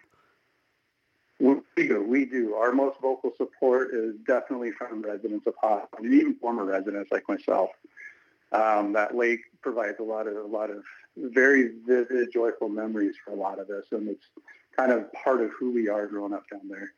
We 1.39 1.55
do. 1.77 2.03
We 2.03 2.25
do. 2.25 2.55
Our 2.55 2.73
most 2.73 2.99
vocal 3.01 3.31
support 3.37 3.93
is 3.93 4.15
definitely 4.27 4.71
from 4.71 5.01
residents 5.01 5.47
of 5.47 5.53
Hawthorne, 5.61 6.05
and 6.05 6.13
even 6.13 6.35
former 6.35 6.65
residents 6.65 7.09
like 7.09 7.23
myself. 7.29 7.69
Um, 8.51 8.91
that 8.93 9.15
lake 9.15 9.39
provides 9.61 9.99
a 9.99 10.03
lot 10.03 10.27
of 10.27 10.35
a 10.35 10.47
lot 10.47 10.69
of 10.69 10.83
very 11.15 11.71
vivid, 11.87 12.33
joyful 12.33 12.67
memories 12.67 13.15
for 13.23 13.31
a 13.31 13.35
lot 13.35 13.59
of 13.59 13.69
us, 13.69 13.85
and 13.91 14.09
it's 14.09 14.25
kind 14.75 14.91
of 14.91 15.11
part 15.13 15.41
of 15.41 15.51
who 15.57 15.71
we 15.71 15.87
are 15.87 16.07
growing 16.07 16.33
up 16.33 16.43
down 16.51 16.67
there. 16.69 16.91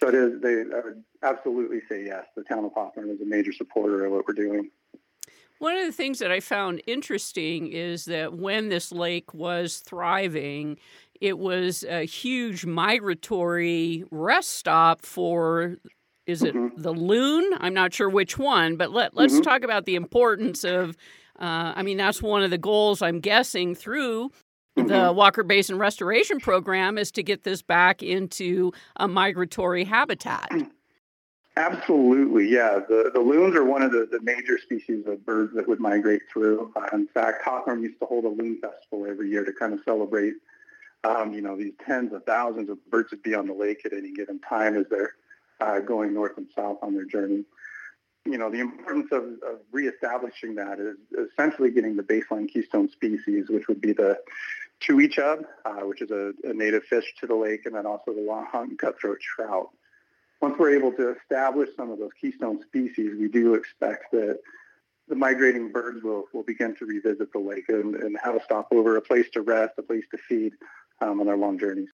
So 0.00 0.08
it 0.08 0.14
is. 0.14 0.40
They 0.40 0.62
I 0.74 0.80
would 0.80 1.04
absolutely 1.22 1.80
say 1.88 2.04
yes. 2.04 2.24
The 2.34 2.42
town 2.42 2.64
of 2.64 2.72
Hawthorne 2.72 3.10
is 3.10 3.20
a 3.20 3.26
major 3.26 3.52
supporter 3.52 4.06
of 4.06 4.12
what 4.12 4.26
we're 4.26 4.34
doing. 4.34 4.70
One 5.58 5.76
of 5.76 5.84
the 5.84 5.92
things 5.92 6.20
that 6.20 6.32
I 6.32 6.40
found 6.40 6.80
interesting 6.86 7.70
is 7.70 8.06
that 8.06 8.32
when 8.32 8.70
this 8.70 8.92
lake 8.92 9.34
was 9.34 9.80
thriving, 9.80 10.78
it 11.20 11.38
was 11.38 11.84
a 11.84 12.06
huge 12.06 12.64
migratory 12.64 14.04
rest 14.10 14.50
stop 14.50 15.04
for 15.04 15.76
is 16.26 16.42
it 16.42 16.54
mm-hmm. 16.54 16.80
the 16.80 16.92
loon? 16.92 17.52
I'm 17.58 17.74
not 17.74 17.92
sure 17.92 18.08
which 18.08 18.38
one, 18.38 18.76
but 18.76 18.90
let 18.90 19.14
let's 19.14 19.34
mm-hmm. 19.34 19.42
talk 19.42 19.62
about 19.62 19.84
the 19.84 19.96
importance 19.96 20.64
of. 20.64 20.96
Uh, 21.38 21.72
I 21.74 21.82
mean, 21.82 21.96
that's 21.96 22.20
one 22.20 22.42
of 22.42 22.50
the 22.50 22.58
goals 22.58 23.00
I'm 23.00 23.18
guessing 23.18 23.74
through 23.74 24.30
mm-hmm. 24.86 25.06
the 25.06 25.12
Walker 25.12 25.42
Basin 25.42 25.78
Restoration 25.78 26.40
Program 26.40 26.98
is 26.98 27.10
to 27.12 27.22
get 27.22 27.44
this 27.44 27.62
back 27.62 28.02
into 28.02 28.72
a 28.96 29.08
migratory 29.08 29.84
habitat. 29.84 30.50
Absolutely, 31.56 32.48
yeah. 32.48 32.78
The, 32.88 33.10
the 33.12 33.20
loons 33.20 33.56
are 33.56 33.64
one 33.64 33.82
of 33.82 33.90
the, 33.90 34.08
the 34.10 34.20
major 34.22 34.56
species 34.56 35.04
of 35.06 35.26
birds 35.26 35.52
that 35.54 35.66
would 35.68 35.80
migrate 35.80 36.22
through. 36.32 36.72
Uh, 36.76 36.86
in 36.92 37.06
fact, 37.08 37.42
Hawthorne 37.44 37.82
used 37.82 37.98
to 38.00 38.06
hold 38.06 38.24
a 38.24 38.28
loon 38.28 38.58
festival 38.60 39.06
every 39.06 39.30
year 39.30 39.44
to 39.44 39.52
kind 39.52 39.74
of 39.74 39.80
celebrate 39.84 40.34
um, 41.04 41.32
you 41.32 41.40
know, 41.40 41.56
these 41.56 41.72
tens 41.86 42.12
of 42.12 42.24
thousands 42.24 42.68
of 42.68 42.78
birds 42.90 43.10
would 43.10 43.22
be 43.22 43.34
on 43.34 43.46
the 43.46 43.54
lake 43.54 43.82
at 43.84 43.92
any 43.92 44.12
given 44.12 44.38
time 44.40 44.76
as 44.76 44.86
they're 44.90 45.14
uh, 45.60 45.80
going 45.80 46.12
north 46.12 46.36
and 46.36 46.48
south 46.54 46.78
on 46.82 46.94
their 46.94 47.04
journey. 47.04 47.44
You 48.26 48.36
know, 48.36 48.50
the 48.50 48.60
importance 48.60 49.08
of, 49.12 49.22
of 49.22 49.60
reestablishing 49.72 50.54
that 50.56 50.78
is 50.78 50.96
essentially 51.32 51.70
getting 51.70 51.96
the 51.96 52.02
baseline 52.02 52.48
keystone 52.48 52.90
species, 52.90 53.48
which 53.48 53.66
would 53.66 53.80
be 53.80 53.92
the 53.92 54.18
tui 54.80 55.08
chub, 55.08 55.44
uh, 55.64 55.80
which 55.80 56.02
is 56.02 56.10
a, 56.10 56.32
a, 56.44 56.52
native 56.52 56.84
fish 56.84 57.14
to 57.20 57.26
the 57.26 57.34
lake, 57.34 57.66
and 57.66 57.74
then 57.74 57.86
also 57.86 58.12
the 58.12 58.20
Lahontan 58.20 58.78
cutthroat 58.78 59.20
trout. 59.20 59.68
Once 60.40 60.56
we're 60.58 60.74
able 60.74 60.92
to 60.92 61.14
establish 61.16 61.68
some 61.76 61.90
of 61.90 61.98
those 61.98 62.10
keystone 62.18 62.62
species, 62.62 63.12
we 63.18 63.28
do 63.28 63.54
expect 63.54 64.10
that 64.12 64.38
the 65.08 65.14
migrating 65.14 65.70
birds 65.70 66.02
will, 66.02 66.24
will 66.32 66.42
begin 66.42 66.74
to 66.76 66.86
revisit 66.86 67.32
the 67.32 67.38
lake 67.38 67.68
and, 67.68 67.94
and 67.96 68.16
have 68.22 68.34
a 68.34 68.42
stopover, 68.44 68.96
a 68.96 69.02
place 69.02 69.28
to 69.30 69.42
rest, 69.42 69.74
a 69.76 69.82
place 69.82 70.04
to 70.10 70.18
feed, 70.18 70.54
um, 71.02 71.20
on 71.20 71.26
their 71.26 71.36
long 71.36 71.58
journeys. 71.58 71.88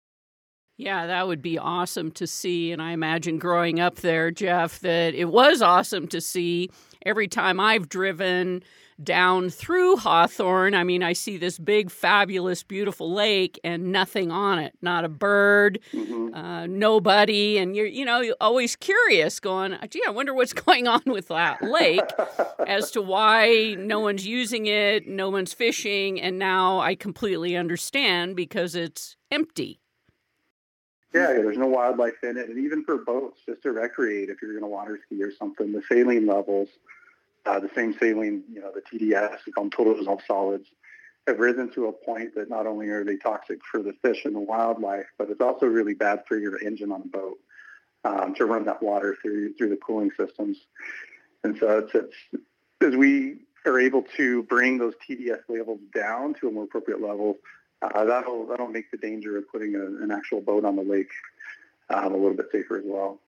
Yeah, 0.79 1.07
that 1.07 1.29
would 1.29 1.43
be 1.43 1.59
awesome 1.59 2.11
to 2.13 2.27
see. 2.27 2.73
And 2.73 2.83
I 2.83 2.93
imagine 2.93 3.39
growing 3.39 3.79
up 3.79 3.97
there, 3.97 4.31
Jeff, 4.31 4.81
that 4.81 5.15
it 5.15 5.27
was 5.27 5.63
awesome 5.63 6.09
to 6.09 6.21
see 6.21 6.71
every 7.05 7.29
time 7.29 7.61
I've 7.61 7.89
driven 7.89 8.63
down 9.03 9.51
through 9.51 9.97
Hawthorne. 9.97 10.75
I 10.75 10.85
mean, 10.85 11.03
I 11.03 11.13
see 11.13 11.37
this 11.37 11.59
big, 11.59 11.91
fabulous, 11.91 12.63
beautiful 12.63 13.13
lake 13.13 13.59
and 13.65 13.93
nothing 13.93 14.31
on 14.31 14.59
it. 14.59 14.75
Not 14.81 15.05
a 15.05 15.09
bird, 15.09 15.81
mm-hmm. 15.93 16.35
uh, 16.35 16.67
nobody. 16.67 17.59
And 17.59 17.75
you're, 17.75 17.87
you 17.87 18.05
know, 18.05 18.21
you're 18.21 18.37
always 18.41 18.77
curious 18.77 19.41
going, 19.41 19.77
gee, 19.91 20.03
I 20.07 20.11
wonder 20.11 20.35
what's 20.35 20.53
going 20.53 20.87
on 20.87 21.03
with 21.07 21.29
that 21.29 21.63
lake 21.63 22.05
as 22.67 22.91
to 22.93 23.03
why 23.03 23.75
no 23.79 24.01
one's 24.01 24.27
using 24.27 24.67
it, 24.67 25.07
no 25.07 25.31
one's 25.31 25.53
fishing. 25.53 26.21
And 26.21 26.39
now 26.39 26.81
I 26.81 26.95
completely 26.95 27.57
understand 27.57 28.37
because 28.37 28.75
it's 28.75 29.17
empty. 29.31 29.82
Yeah, 31.15 31.27
there's 31.27 31.59
no 31.59 31.67
wildlife 31.67 32.23
in 32.23 32.37
it. 32.39 32.49
And 32.49 32.59
even 32.59 32.85
for 32.85 32.99
boats, 32.99 33.41
just 33.47 33.63
to 33.63 33.73
recreate, 33.73 34.31
if 34.31 34.41
you're 34.41 34.53
going 34.53 34.63
to 34.63 34.69
water 34.69 34.99
ski 35.05 35.23
or 35.23 35.33
something, 35.33 35.73
the 35.73 35.83
saline 35.89 36.27
levels 36.27 36.69
uh, 37.45 37.59
the 37.59 37.71
same 37.75 37.93
saline, 37.99 38.45
you 38.53 38.61
know, 38.61 38.73
the 38.73 38.81
TDS, 38.81 39.39
them 39.57 39.71
total 39.71 39.95
dissolved 39.95 40.23
solids, 40.27 40.69
have 41.27 41.39
risen 41.39 41.71
to 41.73 41.87
a 41.87 41.93
point 41.93 42.35
that 42.35 42.49
not 42.49 42.67
only 42.67 42.89
are 42.89 43.05
they 43.05 43.17
toxic 43.17 43.61
for 43.65 43.83
the 43.83 43.93
fish 44.03 44.25
and 44.25 44.35
the 44.35 44.41
wildlife, 44.41 45.07
but 45.19 45.31
it's 45.31 45.41
also 45.41 45.67
really 45.67 45.95
bad 45.95 46.23
for 46.27 46.37
your 46.37 46.61
engine 46.61 46.91
on 46.91 47.03
a 47.03 47.09
boat 47.09 47.39
um, 48.05 48.35
to 48.35 48.45
run 48.45 48.65
that 48.65 48.83
water 48.83 49.17
through 49.23 49.55
through 49.55 49.69
the 49.69 49.77
cooling 49.77 50.11
systems. 50.17 50.59
And 51.45 51.57
so 51.59 51.79
it's, 51.79 51.95
it's 51.95 52.43
as 52.81 52.97
we 52.97 53.39
are 53.65 53.79
able 53.79 54.03
to 54.17 54.43
bring 54.45 54.79
those 54.79 54.95
TDS 55.09 55.43
levels 55.49 55.81
down 55.95 56.35
to 56.35 56.49
a 56.49 56.51
more 56.51 56.65
appropriate 56.65 57.01
level, 57.01 57.39
uh, 57.83 58.05
that'll 58.05 58.47
that'll 58.47 58.69
make 58.69 58.91
the 58.91 58.97
danger 58.97 59.37
of 59.37 59.49
putting 59.51 59.75
a, 59.75 59.85
an 60.03 60.11
actual 60.11 60.41
boat 60.41 60.65
on 60.65 60.77
the 60.77 60.83
lake 60.83 61.11
um, 61.91 62.13
a 62.13 62.17
little 62.17 62.35
bit 62.35 62.47
safer 62.51 62.79
as 62.79 62.85
well. 62.87 63.21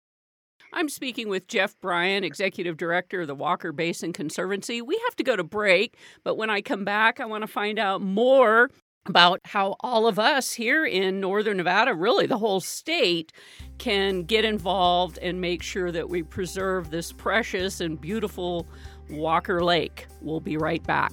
I'm 0.73 0.89
speaking 0.89 1.29
with 1.29 1.47
Jeff 1.47 1.79
Bryant, 1.81 2.25
Executive 2.25 2.77
Director 2.77 3.21
of 3.21 3.29
the 3.29 3.35
Walker 3.35 3.71
Basin 3.71 4.13
Conservancy. 4.13 4.83
We 4.83 5.01
have 5.07 5.15
to 5.17 5.23
go 5.23 5.37
to 5.37 5.45
break, 5.45 5.97
but 6.25 6.37
when 6.37 6.51
I 6.51 6.63
come 6.63 6.85
back, 6.85 7.21
I 7.21 7.27
want 7.27 7.43
to 7.43 7.49
find 7.49 7.79
out 7.79 8.03
more 8.03 8.71
about 9.07 9.41
how 9.45 9.77
all 9.81 10.07
of 10.07 10.19
us 10.19 10.53
here 10.53 10.85
in 10.85 11.21
Northern 11.21 11.59
Nevada, 11.59 11.95
really 11.95 12.27
the 12.27 12.39
whole 12.39 12.61
state, 12.61 13.33
can 13.79 14.23
get 14.23 14.45
involved 14.45 15.19
and 15.19 15.41
make 15.41 15.63
sure 15.63 15.93
that 15.93 16.09
we 16.09 16.23
preserve 16.23 16.91
this 16.91 17.13
precious 17.13 17.81
and 17.81 18.01
beautiful 18.01 18.67
Walker 19.11 19.63
Lake. 19.63 20.07
We'll 20.23 20.41
be 20.41 20.57
right 20.57 20.83
back. 20.85 21.13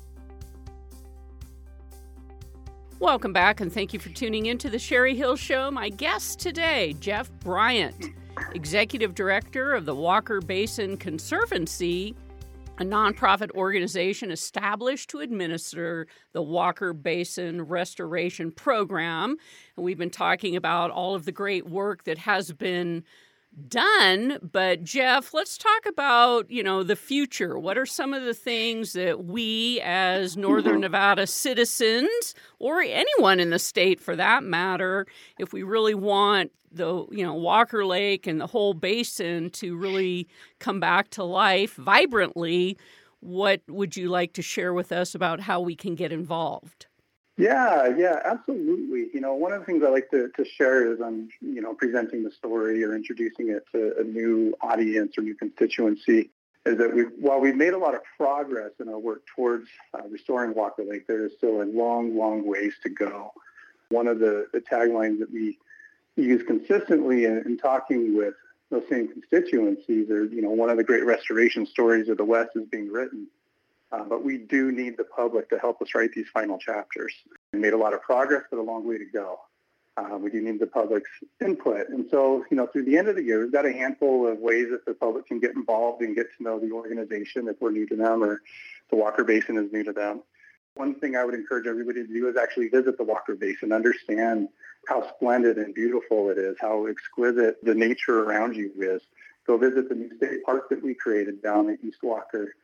Welcome 3.01 3.33
back, 3.33 3.59
and 3.59 3.73
thank 3.73 3.93
you 3.93 3.99
for 3.99 4.09
tuning 4.09 4.45
in 4.45 4.59
to 4.59 4.69
the 4.69 4.77
Sherry 4.77 5.15
Hill 5.15 5.35
Show. 5.35 5.71
My 5.71 5.89
guest 5.89 6.39
today, 6.39 6.93
Jeff 6.99 7.31
Bryant, 7.39 8.11
Executive 8.53 9.15
Director 9.15 9.73
of 9.73 9.85
the 9.85 9.95
Walker 9.95 10.39
Basin 10.39 10.97
Conservancy, 10.97 12.15
a 12.77 12.83
nonprofit 12.83 13.49
organization 13.55 14.29
established 14.29 15.09
to 15.09 15.19
administer 15.19 16.05
the 16.33 16.43
Walker 16.43 16.93
Basin 16.93 17.63
Restoration 17.63 18.51
Program. 18.51 19.35
And 19.75 19.83
we've 19.83 19.97
been 19.97 20.11
talking 20.11 20.55
about 20.55 20.91
all 20.91 21.15
of 21.15 21.25
the 21.25 21.31
great 21.31 21.67
work 21.67 22.03
that 22.03 22.19
has 22.19 22.51
been 22.51 23.03
done 23.67 24.39
but 24.51 24.81
jeff 24.81 25.33
let's 25.33 25.57
talk 25.57 25.85
about 25.85 26.49
you 26.49 26.63
know 26.63 26.83
the 26.83 26.95
future. 26.95 27.59
What 27.59 27.77
are 27.77 27.85
some 27.85 28.13
of 28.13 28.23
the 28.23 28.33
things 28.33 28.93
that 28.93 29.25
we 29.25 29.81
as 29.83 30.37
northern 30.37 30.81
nevada 30.81 31.27
citizens 31.27 32.33
or 32.59 32.81
anyone 32.81 33.39
in 33.39 33.49
the 33.49 33.59
state 33.59 33.99
for 33.99 34.15
that 34.15 34.43
matter 34.43 35.05
if 35.37 35.51
we 35.51 35.63
really 35.63 35.93
want 35.93 36.51
the 36.71 37.05
you 37.11 37.25
know 37.25 37.33
walker 37.33 37.85
lake 37.85 38.25
and 38.25 38.39
the 38.39 38.47
whole 38.47 38.73
basin 38.73 39.49
to 39.49 39.75
really 39.75 40.27
come 40.59 40.79
back 40.79 41.09
to 41.09 41.23
life 41.23 41.75
vibrantly 41.75 42.77
what 43.19 43.61
would 43.67 43.97
you 43.97 44.09
like 44.09 44.33
to 44.33 44.41
share 44.41 44.73
with 44.73 44.91
us 44.91 45.13
about 45.13 45.41
how 45.41 45.59
we 45.59 45.75
can 45.75 45.95
get 45.95 46.11
involved 46.11 46.85
yeah, 47.37 47.87
yeah, 47.97 48.19
absolutely. 48.25 49.09
You 49.13 49.21
know, 49.21 49.33
one 49.33 49.53
of 49.53 49.59
the 49.59 49.65
things 49.65 49.83
I 49.83 49.89
like 49.89 50.09
to, 50.11 50.29
to 50.35 50.45
share 50.45 50.91
is 50.91 50.99
I'm, 51.01 51.29
you 51.41 51.61
know, 51.61 51.73
presenting 51.73 52.23
the 52.23 52.31
story 52.31 52.83
or 52.83 52.95
introducing 52.95 53.49
it 53.49 53.63
to 53.71 53.93
a 53.99 54.03
new 54.03 54.55
audience 54.61 55.17
or 55.17 55.21
new 55.21 55.35
constituency 55.35 56.29
is 56.65 56.77
that 56.77 56.93
we 56.93 57.03
while 57.19 57.39
we've 57.39 57.55
made 57.55 57.73
a 57.73 57.77
lot 57.77 57.95
of 57.95 58.01
progress 58.17 58.71
in 58.79 58.87
our 58.87 58.99
work 58.99 59.23
towards 59.35 59.67
uh, 59.93 60.07
restoring 60.09 60.53
Walker 60.53 60.83
Lake, 60.83 61.07
there 61.07 61.25
is 61.25 61.31
still 61.37 61.61
a 61.61 61.65
long, 61.65 62.15
long 62.17 62.45
ways 62.45 62.73
to 62.83 62.89
go. 62.89 63.31
One 63.89 64.07
of 64.07 64.19
the, 64.19 64.47
the 64.53 64.59
taglines 64.59 65.19
that 65.19 65.31
we 65.31 65.57
use 66.15 66.43
consistently 66.45 67.25
in, 67.25 67.39
in 67.45 67.57
talking 67.57 68.15
with 68.15 68.35
those 68.69 68.83
same 68.89 69.07
constituencies 69.07 70.09
are, 70.09 70.25
you 70.25 70.41
know, 70.41 70.51
one 70.51 70.69
of 70.69 70.77
the 70.77 70.83
great 70.83 71.05
restoration 71.05 71.65
stories 71.65 72.07
of 72.09 72.17
the 72.17 72.25
West 72.25 72.51
is 72.55 72.65
being 72.67 72.91
written. 72.91 73.27
Uh, 73.91 74.03
but 74.03 74.23
we 74.23 74.37
do 74.37 74.71
need 74.71 74.97
the 74.97 75.03
public 75.03 75.49
to 75.49 75.59
help 75.59 75.81
us 75.81 75.89
write 75.93 76.13
these 76.13 76.27
final 76.33 76.57
chapters. 76.57 77.13
We 77.53 77.59
made 77.59 77.73
a 77.73 77.77
lot 77.77 77.93
of 77.93 78.01
progress, 78.01 78.43
but 78.49 78.57
a 78.57 78.61
long 78.61 78.87
way 78.87 78.97
to 78.97 79.05
go. 79.05 79.39
Uh, 79.97 80.17
we 80.17 80.29
do 80.31 80.41
need 80.41 80.59
the 80.59 80.67
public's 80.67 81.09
input. 81.43 81.89
And 81.89 82.07
so, 82.09 82.45
you 82.49 82.55
know, 82.55 82.65
through 82.67 82.85
the 82.85 82.97
end 82.97 83.09
of 83.09 83.17
the 83.17 83.23
year, 83.23 83.41
we've 83.41 83.51
got 83.51 83.65
a 83.65 83.73
handful 83.73 84.25
of 84.25 84.39
ways 84.39 84.67
that 84.71 84.85
the 84.85 84.93
public 84.93 85.27
can 85.27 85.39
get 85.39 85.51
involved 85.55 86.01
and 86.01 86.15
get 86.15 86.27
to 86.37 86.43
know 86.43 86.59
the 86.59 86.71
organization 86.71 87.49
if 87.49 87.59
we're 87.59 87.71
new 87.71 87.85
to 87.87 87.95
them 87.97 88.23
or 88.23 88.41
the 88.89 88.95
Walker 88.95 89.25
Basin 89.25 89.57
is 89.57 89.71
new 89.73 89.83
to 89.83 89.91
them. 89.91 90.21
One 90.75 90.95
thing 90.95 91.17
I 91.17 91.25
would 91.25 91.33
encourage 91.33 91.67
everybody 91.67 92.07
to 92.07 92.13
do 92.13 92.29
is 92.29 92.37
actually 92.37 92.69
visit 92.69 92.97
the 92.97 93.03
Walker 93.03 93.35
Basin, 93.35 93.73
understand 93.73 94.47
how 94.87 95.07
splendid 95.15 95.57
and 95.57 95.73
beautiful 95.73 96.29
it 96.29 96.37
is, 96.37 96.55
how 96.59 96.85
exquisite 96.85 97.63
the 97.63 97.75
nature 97.75 98.23
around 98.23 98.55
you 98.55 98.71
is. 98.77 99.01
Go 99.45 99.57
visit 99.57 99.89
the 99.89 99.95
new 99.95 100.15
state 100.15 100.43
park 100.45 100.69
that 100.69 100.81
we 100.81 100.93
created 100.93 101.43
down 101.43 101.69
at 101.69 101.83
East 101.83 102.01
Walker. 102.01 102.55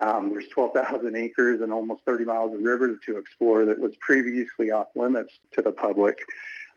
Um, 0.00 0.30
there's 0.30 0.48
12,000 0.48 1.14
acres 1.16 1.60
and 1.60 1.72
almost 1.72 2.02
30 2.04 2.24
miles 2.24 2.54
of 2.54 2.60
river 2.60 2.98
to 3.06 3.16
explore 3.16 3.64
that 3.66 3.78
was 3.78 3.94
previously 4.00 4.70
off 4.70 4.88
limits 4.94 5.38
to 5.52 5.62
the 5.62 5.72
public. 5.72 6.18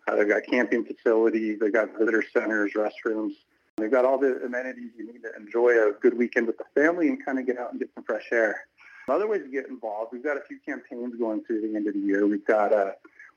Uh, 0.07 0.15
they've 0.15 0.29
got 0.29 0.43
camping 0.43 0.86
facilities, 0.86 1.59
they've 1.59 1.74
got 1.74 1.97
visitor 1.97 2.24
centers, 2.33 2.74
restrooms. 2.74 3.33
They've 3.77 3.91
got 3.91 4.05
all 4.05 4.17
the 4.17 4.41
amenities 4.43 4.91
you 4.97 5.05
need 5.05 5.21
to 5.21 5.36
enjoy 5.36 5.69
a 5.71 5.91
good 5.91 6.17
weekend 6.17 6.47
with 6.47 6.57
the 6.57 6.65
family 6.74 7.09
and 7.09 7.24
kind 7.24 7.38
of 7.38 7.45
get 7.45 7.59
out 7.59 7.71
and 7.71 7.79
get 7.79 7.89
some 7.93 8.03
fresh 8.03 8.27
air. 8.31 8.67
Other 9.07 9.27
ways 9.27 9.43
to 9.43 9.50
get 9.50 9.67
involved, 9.67 10.12
we've 10.12 10.24
got 10.24 10.36
a 10.36 10.41
few 10.41 10.59
campaigns 10.59 11.15
going 11.15 11.43
through 11.43 11.62
the 11.62 11.75
end 11.75 11.88
of 11.88 11.93
the 11.93 12.00
year. 12.00 12.25
We've 12.25 12.45
got 12.45 12.74
uh, 12.74 12.91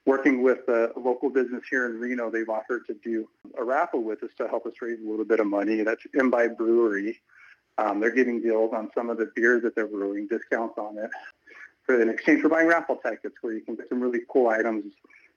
working 0.04 0.42
with 0.42 0.66
a 0.68 0.92
local 0.96 1.30
business 1.30 1.62
here 1.70 1.86
in 1.86 2.00
Reno. 2.00 2.30
They've 2.30 2.48
offered 2.48 2.86
to 2.86 2.94
do 2.94 3.28
a 3.56 3.62
raffle 3.62 4.02
with 4.02 4.22
us 4.22 4.30
to 4.38 4.48
help 4.48 4.66
us 4.66 4.72
raise 4.80 4.98
a 4.98 5.08
little 5.08 5.24
bit 5.24 5.40
of 5.40 5.46
money. 5.46 5.82
That's 5.82 6.02
Imbibe 6.14 6.56
Brewery. 6.56 7.20
Um, 7.80 8.00
they're 8.00 8.14
giving 8.14 8.42
deals 8.42 8.72
on 8.74 8.90
some 8.94 9.08
of 9.10 9.16
the 9.16 9.30
beers 9.34 9.62
that 9.62 9.74
they're 9.74 9.86
brewing, 9.86 10.28
discounts 10.28 10.76
on 10.76 10.98
it, 10.98 11.10
for 11.84 12.00
in 12.00 12.10
exchange 12.10 12.42
for 12.42 12.48
buying 12.48 12.66
raffle 12.66 12.96
tickets, 12.96 13.36
where 13.40 13.54
you 13.54 13.62
can 13.62 13.74
get 13.74 13.88
some 13.88 14.00
really 14.00 14.20
cool 14.28 14.48
items 14.48 14.92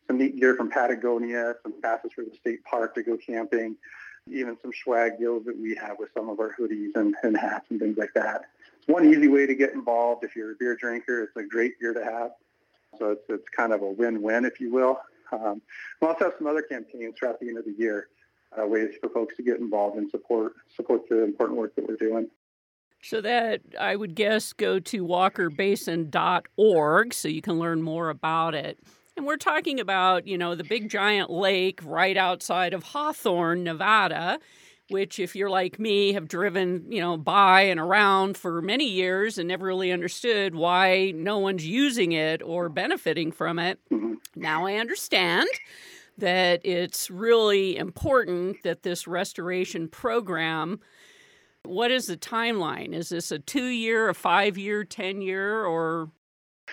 some 0.07 0.17
neat 0.17 0.39
gear 0.39 0.55
from 0.55 0.69
Patagonia, 0.69 1.55
some 1.63 1.73
passes 1.81 2.11
for 2.13 2.23
the 2.23 2.35
state 2.35 2.63
park 2.65 2.95
to 2.95 3.03
go 3.03 3.17
camping, 3.17 3.75
even 4.29 4.57
some 4.61 4.71
swag 4.83 5.17
deals 5.17 5.45
that 5.45 5.57
we 5.57 5.75
have 5.75 5.97
with 5.99 6.09
some 6.13 6.29
of 6.29 6.39
our 6.39 6.55
hoodies 6.59 6.95
and, 6.95 7.15
and 7.23 7.37
hats 7.37 7.65
and 7.69 7.79
things 7.79 7.97
like 7.97 8.13
that. 8.13 8.43
It's 8.77 8.87
one 8.87 9.05
easy 9.05 9.27
way 9.27 9.45
to 9.45 9.55
get 9.55 9.73
involved. 9.73 10.23
If 10.23 10.35
you're 10.35 10.51
a 10.51 10.55
beer 10.55 10.75
drinker, 10.75 11.23
it's 11.23 11.35
a 11.37 11.43
great 11.43 11.79
beer 11.79 11.93
to 11.93 12.03
have. 12.03 12.31
So 12.99 13.11
it's, 13.11 13.23
it's 13.29 13.49
kind 13.55 13.73
of 13.73 13.81
a 13.81 13.89
win-win, 13.89 14.45
if 14.45 14.59
you 14.59 14.71
will. 14.71 14.99
Um, 15.31 15.61
we 15.99 16.07
also 16.07 16.25
have 16.25 16.33
some 16.37 16.47
other 16.47 16.61
campaigns 16.61 17.15
throughout 17.17 17.39
the 17.39 17.47
end 17.47 17.57
of 17.57 17.65
the 17.65 17.73
year, 17.77 18.07
uh, 18.61 18.67
ways 18.67 18.95
for 19.01 19.09
folks 19.09 19.35
to 19.37 19.43
get 19.43 19.59
involved 19.59 19.97
and 19.97 20.09
support 20.09 20.53
support 20.75 21.07
the 21.09 21.23
important 21.23 21.57
work 21.57 21.75
that 21.75 21.87
we're 21.87 21.95
doing. 21.95 22.29
So 23.01 23.21
that 23.21 23.61
I 23.79 23.95
would 23.95 24.15
guess 24.15 24.53
go 24.53 24.79
to 24.79 25.05
walkerbasin.org 25.05 27.13
so 27.13 27.27
you 27.27 27.41
can 27.41 27.59
learn 27.59 27.81
more 27.81 28.09
about 28.09 28.55
it. 28.55 28.79
And 29.15 29.27
we're 29.27 29.37
talking 29.37 29.79
about, 29.79 30.25
you 30.25 30.37
know, 30.37 30.55
the 30.55 30.63
big 30.63 30.89
giant 30.89 31.29
lake 31.29 31.81
right 31.83 32.17
outside 32.17 32.73
of 32.73 32.83
Hawthorne, 32.83 33.63
Nevada, 33.63 34.39
which, 34.89 35.19
if 35.19 35.35
you're 35.35 35.49
like 35.49 35.79
me, 35.79 36.13
have 36.13 36.27
driven, 36.27 36.85
you 36.89 37.01
know, 37.01 37.17
by 37.17 37.63
and 37.63 37.79
around 37.79 38.37
for 38.37 38.61
many 38.61 38.87
years 38.87 39.37
and 39.37 39.47
never 39.47 39.65
really 39.65 39.91
understood 39.91 40.55
why 40.55 41.11
no 41.15 41.39
one's 41.39 41.67
using 41.67 42.13
it 42.13 42.41
or 42.41 42.69
benefiting 42.69 43.31
from 43.31 43.59
it. 43.59 43.79
Mm-hmm. 43.91 44.13
Now 44.35 44.65
I 44.65 44.75
understand 44.75 45.47
that 46.17 46.61
it's 46.63 47.09
really 47.09 47.77
important 47.77 48.63
that 48.63 48.83
this 48.83 49.07
restoration 49.07 49.87
program. 49.87 50.79
What 51.63 51.91
is 51.91 52.07
the 52.07 52.17
timeline? 52.17 52.93
Is 52.93 53.09
this 53.09 53.31
a 53.31 53.39
two 53.39 53.67
year, 53.67 54.09
a 54.09 54.13
five 54.13 54.57
year, 54.57 54.83
10 54.83 55.21
year, 55.21 55.65
or 55.65 56.09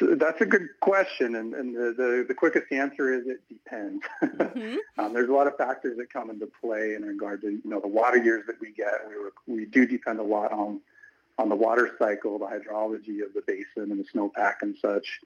that's 0.01 0.41
a 0.41 0.47
good 0.47 0.69
question, 0.81 1.35
and, 1.35 1.53
and 1.53 1.75
the, 1.75 1.93
the, 1.97 2.25
the, 2.29 2.35
quickest 2.35 2.71
answer 2.71 3.13
is 3.13 3.27
it 3.27 3.41
depends. 3.49 4.03
Mm-hmm. 4.23 4.77
um, 4.99 5.13
there's 5.13 5.29
a 5.29 5.33
lot 5.33 5.47
of 5.47 5.57
factors 5.57 5.97
that 5.99 6.13
come 6.13 6.31
into 6.31 6.49
play 6.61 6.95
in 6.95 7.03
regard 7.03 7.43
to 7.43 7.51
you 7.51 7.63
know 7.65 7.81
the 7.81 7.89
water 7.89 8.17
years 8.17 8.45
that 8.47 8.61
we 8.61 8.73
get. 8.73 8.93
We 9.09 9.17
were, 9.17 9.33
we 9.47 9.67
do 9.67 9.87
depend 9.87 10.21
a 10.21 10.23
lot 10.23 10.53
on 10.53 10.81
on 11.39 11.49
the 11.49 11.57
water 11.57 11.91
cycle, 11.99 12.39
the 12.39 12.47
hydrology 12.47 13.25
of 13.25 13.33
the 13.35 13.43
basin 13.47 13.91
and 13.91 13.99
the 13.99 14.05
snowpack 14.05 14.57
and 14.63 14.77
such. 14.81 15.21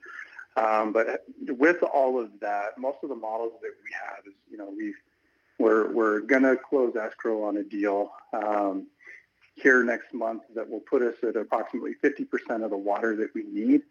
Um, 0.57 0.93
but 0.93 1.25
with 1.47 1.83
all 1.83 2.19
of 2.19 2.29
that, 2.39 2.77
most 2.77 2.99
of 3.03 3.09
the 3.09 3.15
models 3.15 3.53
that 3.61 3.71
we 3.83 3.89
have 3.93 4.25
is 4.25 4.33
you 4.49 4.57
know 4.57 4.73
we 4.75 4.93
we're 5.59 5.91
we're 5.91 6.19
gonna 6.21 6.55
close 6.55 6.95
escrow 6.95 7.43
on 7.43 7.57
a 7.57 7.63
deal. 7.63 8.11
Um, 8.33 8.87
here 9.57 9.85
next 9.85 10.13
month 10.13 10.41
that 10.53 10.69
will 10.69 10.81
put 10.81 11.01
us 11.01 11.15
at 11.23 11.37
approximately 11.37 11.93
50% 12.03 12.61
of 12.61 12.71
the 12.71 12.77
water 12.77 13.15
that 13.15 13.33
we 13.33 13.43
need 13.43 13.83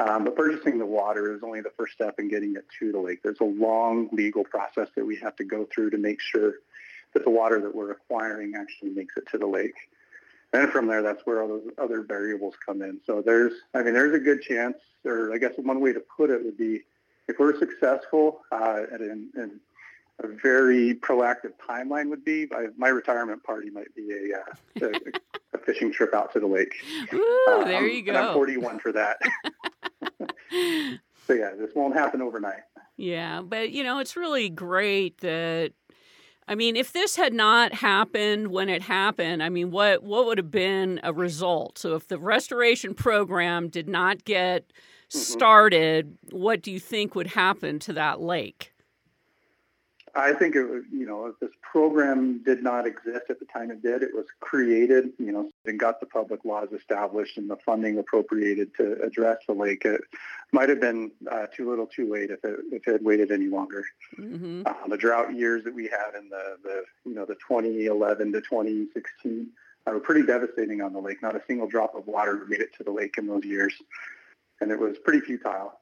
um, 0.00 0.24
but 0.24 0.36
purchasing 0.36 0.78
the 0.78 0.86
water 0.86 1.34
is 1.34 1.42
only 1.42 1.60
the 1.60 1.72
first 1.76 1.94
step 1.94 2.18
in 2.18 2.28
getting 2.28 2.56
it 2.56 2.64
to 2.78 2.92
the 2.92 2.98
lake. 2.98 3.22
There's 3.22 3.40
a 3.40 3.44
long 3.44 4.08
legal 4.12 4.44
process 4.44 4.88
that 4.96 5.04
we 5.04 5.16
have 5.16 5.36
to 5.36 5.44
go 5.44 5.68
through 5.72 5.90
to 5.90 5.98
make 5.98 6.20
sure 6.20 6.54
that 7.14 7.24
the 7.24 7.30
water 7.30 7.60
that 7.60 7.74
we're 7.74 7.92
acquiring 7.92 8.54
actually 8.56 8.90
makes 8.90 9.16
it 9.16 9.24
to 9.30 9.38
the 9.38 9.46
lake. 9.46 9.76
And 10.52 10.70
from 10.70 10.86
there, 10.86 11.02
that's 11.02 11.24
where 11.24 11.42
all 11.42 11.48
those 11.48 11.68
other 11.78 12.02
variables 12.02 12.54
come 12.64 12.82
in. 12.82 13.00
So 13.06 13.22
there's, 13.24 13.52
I 13.74 13.82
mean, 13.82 13.94
there's 13.94 14.14
a 14.14 14.18
good 14.18 14.42
chance, 14.42 14.76
or 15.04 15.32
I 15.32 15.38
guess 15.38 15.52
one 15.56 15.80
way 15.80 15.92
to 15.92 16.00
put 16.16 16.30
it 16.30 16.44
would 16.44 16.56
be, 16.56 16.82
if 17.28 17.38
we're 17.38 17.58
successful 17.58 18.40
uh, 18.50 18.82
at 18.92 19.00
an, 19.00 19.30
an, 19.34 19.60
a 20.22 20.28
very 20.28 20.94
proactive 20.94 21.52
timeline 21.66 22.08
would 22.10 22.24
be, 22.24 22.48
I, 22.52 22.66
my 22.76 22.88
retirement 22.88 23.42
party 23.42 23.70
might 23.70 23.94
be 23.94 24.10
a, 24.12 24.38
uh, 24.38 24.88
a, 24.88 25.56
a, 25.56 25.58
fishing 25.58 25.92
trip 25.92 26.14
out 26.14 26.32
to 26.32 26.40
the 26.40 26.46
lake. 26.46 26.74
Ooh, 27.12 27.46
um, 27.50 27.64
there 27.64 27.86
you 27.86 28.02
go. 28.02 28.14
I'm 28.14 28.34
41 28.34 28.78
for 28.80 28.92
that. 28.92 29.18
so 31.26 31.32
yeah, 31.32 31.52
this 31.58 31.70
won't 31.74 31.94
happen 31.94 32.20
overnight. 32.20 32.62
Yeah, 32.96 33.40
but 33.42 33.70
you 33.70 33.82
know, 33.84 33.98
it's 33.98 34.16
really 34.16 34.48
great 34.50 35.18
that 35.18 35.72
I 36.48 36.54
mean, 36.54 36.76
if 36.76 36.92
this 36.92 37.16
had 37.16 37.32
not 37.32 37.72
happened 37.72 38.48
when 38.48 38.68
it 38.68 38.82
happened, 38.82 39.42
I 39.42 39.48
mean, 39.48 39.70
what 39.70 40.02
what 40.02 40.26
would 40.26 40.38
have 40.38 40.50
been 40.50 41.00
a 41.02 41.12
result? 41.12 41.78
So 41.78 41.94
if 41.94 42.08
the 42.08 42.18
restoration 42.18 42.94
program 42.94 43.68
did 43.68 43.88
not 43.88 44.24
get 44.24 44.72
mm-hmm. 45.12 45.32
started, 45.32 46.18
what 46.30 46.62
do 46.62 46.70
you 46.70 46.80
think 46.80 47.14
would 47.14 47.28
happen 47.28 47.78
to 47.80 47.92
that 47.94 48.20
lake? 48.20 48.72
I 50.14 50.34
think 50.34 50.56
it 50.56 50.64
was, 50.64 50.82
you 50.92 51.06
know, 51.06 51.26
if 51.26 51.38
this 51.40 51.50
program 51.62 52.42
did 52.44 52.62
not 52.62 52.86
exist 52.86 53.30
at 53.30 53.38
the 53.38 53.46
time 53.46 53.70
it 53.70 53.82
did, 53.82 54.02
it 54.02 54.14
was 54.14 54.26
created, 54.40 55.10
you 55.18 55.32
know, 55.32 55.50
and 55.64 55.80
got 55.80 56.00
the 56.00 56.06
public 56.06 56.44
laws 56.44 56.68
established 56.76 57.38
and 57.38 57.48
the 57.48 57.56
funding 57.64 57.98
appropriated 57.98 58.74
to 58.76 59.00
address 59.02 59.38
the 59.46 59.54
lake. 59.54 59.86
It 59.86 60.02
might 60.52 60.68
have 60.68 60.80
been 60.80 61.12
uh, 61.30 61.46
too 61.56 61.70
little 61.70 61.86
too 61.86 62.12
late 62.12 62.30
if 62.30 62.44
it, 62.44 62.60
if 62.70 62.86
it 62.86 62.92
had 62.92 63.04
waited 63.04 63.30
any 63.30 63.46
longer. 63.46 63.84
Mm-hmm. 64.18 64.62
Uh, 64.66 64.88
the 64.88 64.98
drought 64.98 65.34
years 65.34 65.64
that 65.64 65.74
we 65.74 65.84
had 65.84 66.18
in 66.18 66.28
the, 66.28 66.56
the, 66.62 66.82
you 67.06 67.14
know, 67.14 67.24
the 67.24 67.36
2011 67.36 68.32
to 68.32 68.40
2016 68.42 69.48
uh, 69.86 69.90
were 69.92 70.00
pretty 70.00 70.26
devastating 70.26 70.82
on 70.82 70.92
the 70.92 71.00
lake. 71.00 71.22
Not 71.22 71.36
a 71.36 71.42
single 71.46 71.66
drop 71.66 71.94
of 71.94 72.06
water 72.06 72.44
made 72.48 72.60
it 72.60 72.74
to 72.76 72.84
the 72.84 72.90
lake 72.90 73.14
in 73.16 73.26
those 73.26 73.44
years. 73.44 73.74
And 74.62 74.70
it 74.70 74.78
was 74.78 74.96
pretty 74.96 75.18
futile. 75.20 75.72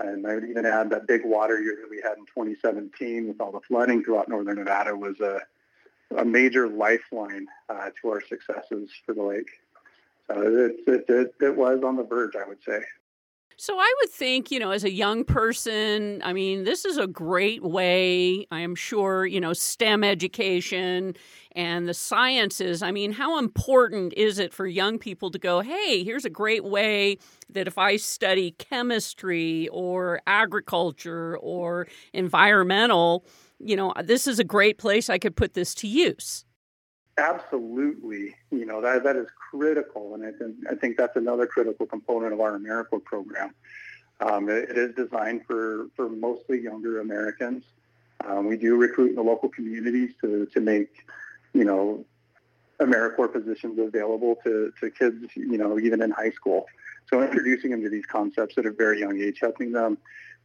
And 0.00 0.26
I 0.26 0.34
would 0.34 0.44
even 0.44 0.64
add 0.64 0.88
that 0.88 1.06
big 1.06 1.20
water 1.22 1.60
year 1.60 1.76
that 1.82 1.90
we 1.90 2.00
had 2.02 2.16
in 2.16 2.24
2017 2.24 3.28
with 3.28 3.38
all 3.42 3.52
the 3.52 3.60
flooding 3.60 4.02
throughout 4.02 4.26
northern 4.26 4.56
Nevada 4.56 4.96
was 4.96 5.20
a, 5.20 5.40
a 6.16 6.24
major 6.24 6.66
lifeline 6.66 7.46
uh, 7.68 7.90
to 8.00 8.08
our 8.08 8.22
successes 8.22 8.90
for 9.04 9.12
the 9.14 9.22
lake. 9.22 9.50
So 10.28 10.40
it, 10.40 10.76
it, 10.86 11.04
it, 11.08 11.34
it 11.42 11.56
was 11.56 11.82
on 11.84 11.96
the 11.96 12.04
verge, 12.04 12.34
I 12.34 12.48
would 12.48 12.62
say. 12.64 12.80
So 13.56 13.78
I 13.78 13.94
would 14.00 14.10
think, 14.10 14.50
you 14.50 14.58
know, 14.58 14.70
as 14.70 14.84
a 14.84 14.90
young 14.90 15.24
person, 15.24 16.20
I 16.24 16.32
mean, 16.32 16.64
this 16.64 16.84
is 16.84 16.96
a 16.96 17.06
great 17.06 17.62
way, 17.62 18.46
I 18.50 18.60
am 18.60 18.74
sure, 18.74 19.26
you 19.26 19.40
know, 19.40 19.52
STEM 19.52 20.02
education 20.02 21.14
and 21.54 21.88
the 21.88 21.94
sciences. 21.94 22.82
I 22.82 22.90
mean, 22.90 23.12
how 23.12 23.38
important 23.38 24.14
is 24.14 24.38
it 24.38 24.52
for 24.54 24.66
young 24.66 24.98
people 24.98 25.30
to 25.30 25.38
go, 25.38 25.60
hey, 25.60 26.02
here's 26.02 26.24
a 26.24 26.30
great 26.30 26.64
way 26.64 27.18
that 27.50 27.68
if 27.68 27.78
I 27.78 27.96
study 27.96 28.52
chemistry 28.52 29.68
or 29.68 30.22
agriculture 30.26 31.36
or 31.38 31.86
environmental, 32.12 33.24
you 33.60 33.76
know, 33.76 33.92
this 34.02 34.26
is 34.26 34.38
a 34.38 34.44
great 34.44 34.78
place 34.78 35.10
I 35.10 35.18
could 35.18 35.36
put 35.36 35.54
this 35.54 35.74
to 35.76 35.86
use. 35.86 36.44
Absolutely, 37.18 38.34
you 38.50 38.64
know 38.64 38.80
that 38.80 39.04
that 39.04 39.16
is 39.16 39.26
critical, 39.50 40.14
and 40.14 40.24
I 40.24 40.32
think 40.32 40.56
I 40.70 40.74
think 40.74 40.96
that's 40.96 41.14
another 41.14 41.46
critical 41.46 41.84
component 41.84 42.32
of 42.32 42.40
our 42.40 42.58
AmeriCorps 42.58 43.04
program. 43.04 43.54
Um, 44.20 44.48
it, 44.48 44.70
it 44.70 44.78
is 44.78 44.94
designed 44.94 45.44
for 45.46 45.88
for 45.94 46.08
mostly 46.08 46.60
younger 46.62 47.00
Americans. 47.00 47.64
Um, 48.24 48.46
we 48.46 48.56
do 48.56 48.76
recruit 48.76 49.10
in 49.10 49.16
the 49.16 49.22
local 49.22 49.50
communities 49.50 50.12
to 50.22 50.46
to 50.46 50.60
make 50.60 51.04
you 51.52 51.64
know 51.64 52.06
AmeriCorps 52.80 53.34
positions 53.34 53.78
available 53.78 54.36
to 54.44 54.72
to 54.80 54.90
kids, 54.90 55.26
you 55.36 55.58
know, 55.58 55.78
even 55.78 56.00
in 56.00 56.12
high 56.12 56.30
school. 56.30 56.64
So 57.10 57.22
introducing 57.22 57.72
them 57.72 57.82
to 57.82 57.90
these 57.90 58.06
concepts 58.06 58.56
at 58.56 58.64
a 58.64 58.70
very 58.70 59.00
young 59.00 59.20
age, 59.20 59.38
helping 59.38 59.72
them 59.72 59.98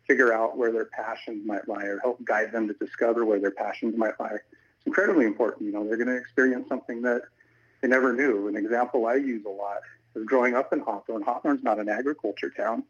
figure 0.05 0.33
out 0.33 0.57
where 0.57 0.73
their 0.73 0.85
passions 0.85 1.45
might 1.47 1.69
lie, 1.69 1.85
or 1.85 1.99
help 1.99 2.21
guide 2.25 2.51
them 2.51 2.67
to 2.67 2.73
discover 2.73 3.25
where 3.25 3.39
their 3.39 3.51
passions 3.51 3.97
might 3.97 4.19
lie 4.19 4.39
incredibly 4.87 5.25
important. 5.25 5.63
You 5.63 5.73
know, 5.73 5.85
they're 5.85 5.97
going 5.97 6.07
to 6.07 6.17
experience 6.17 6.67
something 6.69 7.01
that 7.03 7.21
they 7.81 7.87
never 7.87 8.13
knew. 8.13 8.47
An 8.47 8.55
example 8.55 9.05
I 9.05 9.15
use 9.15 9.45
a 9.45 9.49
lot 9.49 9.79
is 10.15 10.25
growing 10.25 10.55
up 10.55 10.73
in 10.73 10.79
Hawthorne, 10.79 11.21
Hawthorne's 11.21 11.63
not 11.63 11.77
an 11.77 11.89
agriculture 11.89 12.49
town. 12.49 12.83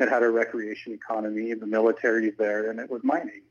It 0.00 0.08
had 0.08 0.24
a 0.24 0.30
recreation 0.30 0.92
economy, 0.92 1.54
the 1.54 1.66
military's 1.66 2.34
there, 2.36 2.70
and 2.70 2.80
it 2.80 2.90
was 2.90 3.04
mining. 3.04 3.42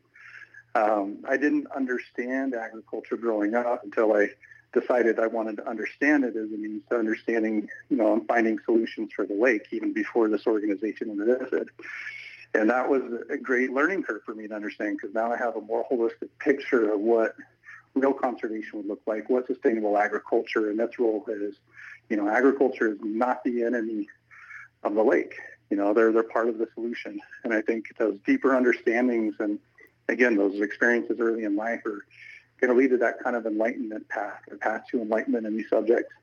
Um, 0.76 1.20
I 1.30 1.38
didn't 1.38 1.68
understand 1.72 2.56
agriculture 2.56 3.16
growing 3.16 3.54
up 3.54 3.84
until 3.84 4.14
I 4.14 4.30
decided 4.74 5.20
I 5.20 5.28
wanted 5.28 5.58
to 5.58 5.70
understand 5.70 6.26
it 6.26 6.36
as 6.36 6.52
a 6.52 6.58
means 6.58 6.82
to 6.90 6.98
understanding, 6.98 7.70
you 7.90 7.96
know, 7.96 8.12
and 8.14 8.28
finding 8.28 8.58
solutions 8.66 9.12
for 9.16 9.26
the 9.26 9.36
lake 9.36 9.68
even 9.72 9.94
before 9.94 10.28
this 10.28 10.48
organization 10.48 11.12
existed. 11.12 11.70
And 12.56 12.70
that 12.72 12.90
was 12.90 13.04
a 13.30 13.38
great 13.38 13.72
learning 13.72 14.04
curve 14.04 14.24
for 14.26 14.34
me 14.34 14.48
to 14.48 14.56
understand 14.56 14.98
because 15.00 15.14
now 15.14 15.32
I 15.32 15.38
have 15.38 15.56
a 15.56 15.62
more 15.62 15.86
holistic 15.90 16.30
picture 16.40 16.92
of 16.92 17.00
what 17.00 17.36
real 17.96 18.14
conservation 18.14 18.80
would 18.80 18.88
look 18.88 19.02
like, 19.06 19.30
what 19.30 19.48
sustainable 19.48 19.98
agriculture 19.98 20.70
and 20.70 20.80
its 20.80 20.98
role 21.00 21.24
is. 21.28 21.56
You 22.10 22.18
know, 22.18 22.28
agriculture 22.28 22.94
is 22.94 22.98
not 23.02 23.44
the 23.44 23.64
enemy 23.64 24.08
of 24.84 24.96
the 24.96 25.04
lake. 25.04 25.36
You 25.70 25.78
know, 25.78 25.94
they're 25.94 26.12
they're 26.12 26.24
part 26.24 26.50
of 26.50 26.58
the 26.58 26.68
solution. 26.74 27.20
And 27.44 27.54
I 27.54 27.62
think 27.62 27.86
those 27.98 28.20
deeper 28.26 28.56
understandings 28.56 29.36
and 29.40 29.60
again, 30.10 30.36
those 30.36 30.60
experiences 30.60 31.20
early 31.20 31.46
in 31.46 31.56
life 31.56 31.86
are 31.86 32.06
going 32.60 32.74
to 32.74 32.80
lead 32.80 32.90
to 32.90 32.98
that 32.98 33.20
kind 33.24 33.36
of 33.36 33.46
enlightenment 33.46 34.08
path, 34.10 34.42
a 34.52 34.56
path 34.56 34.84
to 34.92 35.02
enlightenment 35.02 35.46
in 35.46 35.58
these 35.58 35.70
subjects. 35.70 36.14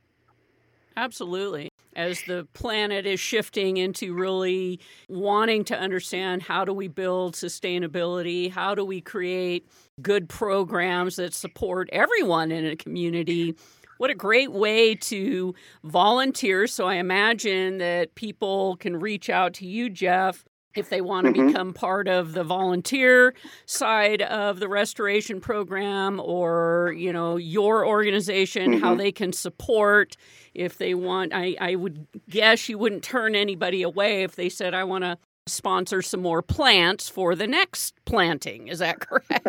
Absolutely. 0.97 1.70
As 1.97 2.23
the 2.27 2.47
planet 2.53 3.05
is 3.05 3.19
shifting 3.19 3.77
into 3.77 4.15
really 4.15 4.81
wanting 5.09 5.65
to 5.65 5.79
understand 5.79 6.43
how 6.43 6.65
do 6.65 6.73
we 6.73 6.89
build 6.89 7.35
sustainability, 7.35 8.51
how 8.51 8.75
do 8.75 8.85
we 8.85 9.01
create 9.01 9.69
good 10.01 10.29
programs 10.29 11.17
that 11.17 11.35
support 11.35 11.89
everyone 11.93 12.53
in 12.53 12.65
a 12.65 12.77
community, 12.77 13.57
what 13.99 14.11
a 14.11 14.15
great 14.15 14.53
way 14.53 14.95
to 14.95 15.55
volunteer. 15.85 16.67
So 16.67 16.87
I 16.87 16.95
imagine 16.95 17.79
that 17.79 18.15
people 18.15 18.77
can 18.77 18.97
reach 18.97 19.29
out 19.29 19.53
to 19.55 19.67
you, 19.67 19.91
Jeff, 19.91 20.45
if 20.75 20.89
they 20.89 21.01
want 21.01 21.27
to 21.27 21.33
mm-hmm. 21.33 21.49
become 21.49 21.73
part 21.73 22.09
of 22.09 22.33
the 22.33 22.45
volunteer 22.45 23.35
side 23.67 24.23
of 24.23 24.61
the 24.61 24.69
restoration 24.69 25.41
program 25.41 26.21
or 26.21 26.95
you 26.97 27.13
know 27.13 27.37
your 27.37 27.87
organization 27.87 28.73
mm-hmm. 28.73 28.85
how 28.85 28.95
they 28.95 29.13
can 29.13 29.33
support. 29.33 30.17
If 30.55 30.79
they 30.79 30.95
want 30.95 31.33
I, 31.33 31.57
I 31.61 31.75
would 31.77 32.07
guess 32.29 32.69
you 32.69 32.79
wouldn't 32.79 33.03
turn 33.03 33.35
anybody 33.35 33.83
away 33.83 34.25
if 34.25 34.35
they 34.35 34.49
said 34.49 34.75
i 34.75 34.83
want 34.83 35.05
to 35.05 35.17
sponsor 35.47 36.03
some 36.03 36.21
more 36.21 36.43
plants 36.43 37.09
for 37.09 37.35
the 37.35 37.47
next 37.47 37.95
planting. 38.05 38.69
Is 38.69 38.79
that 38.79 39.01
correct? 39.07 39.47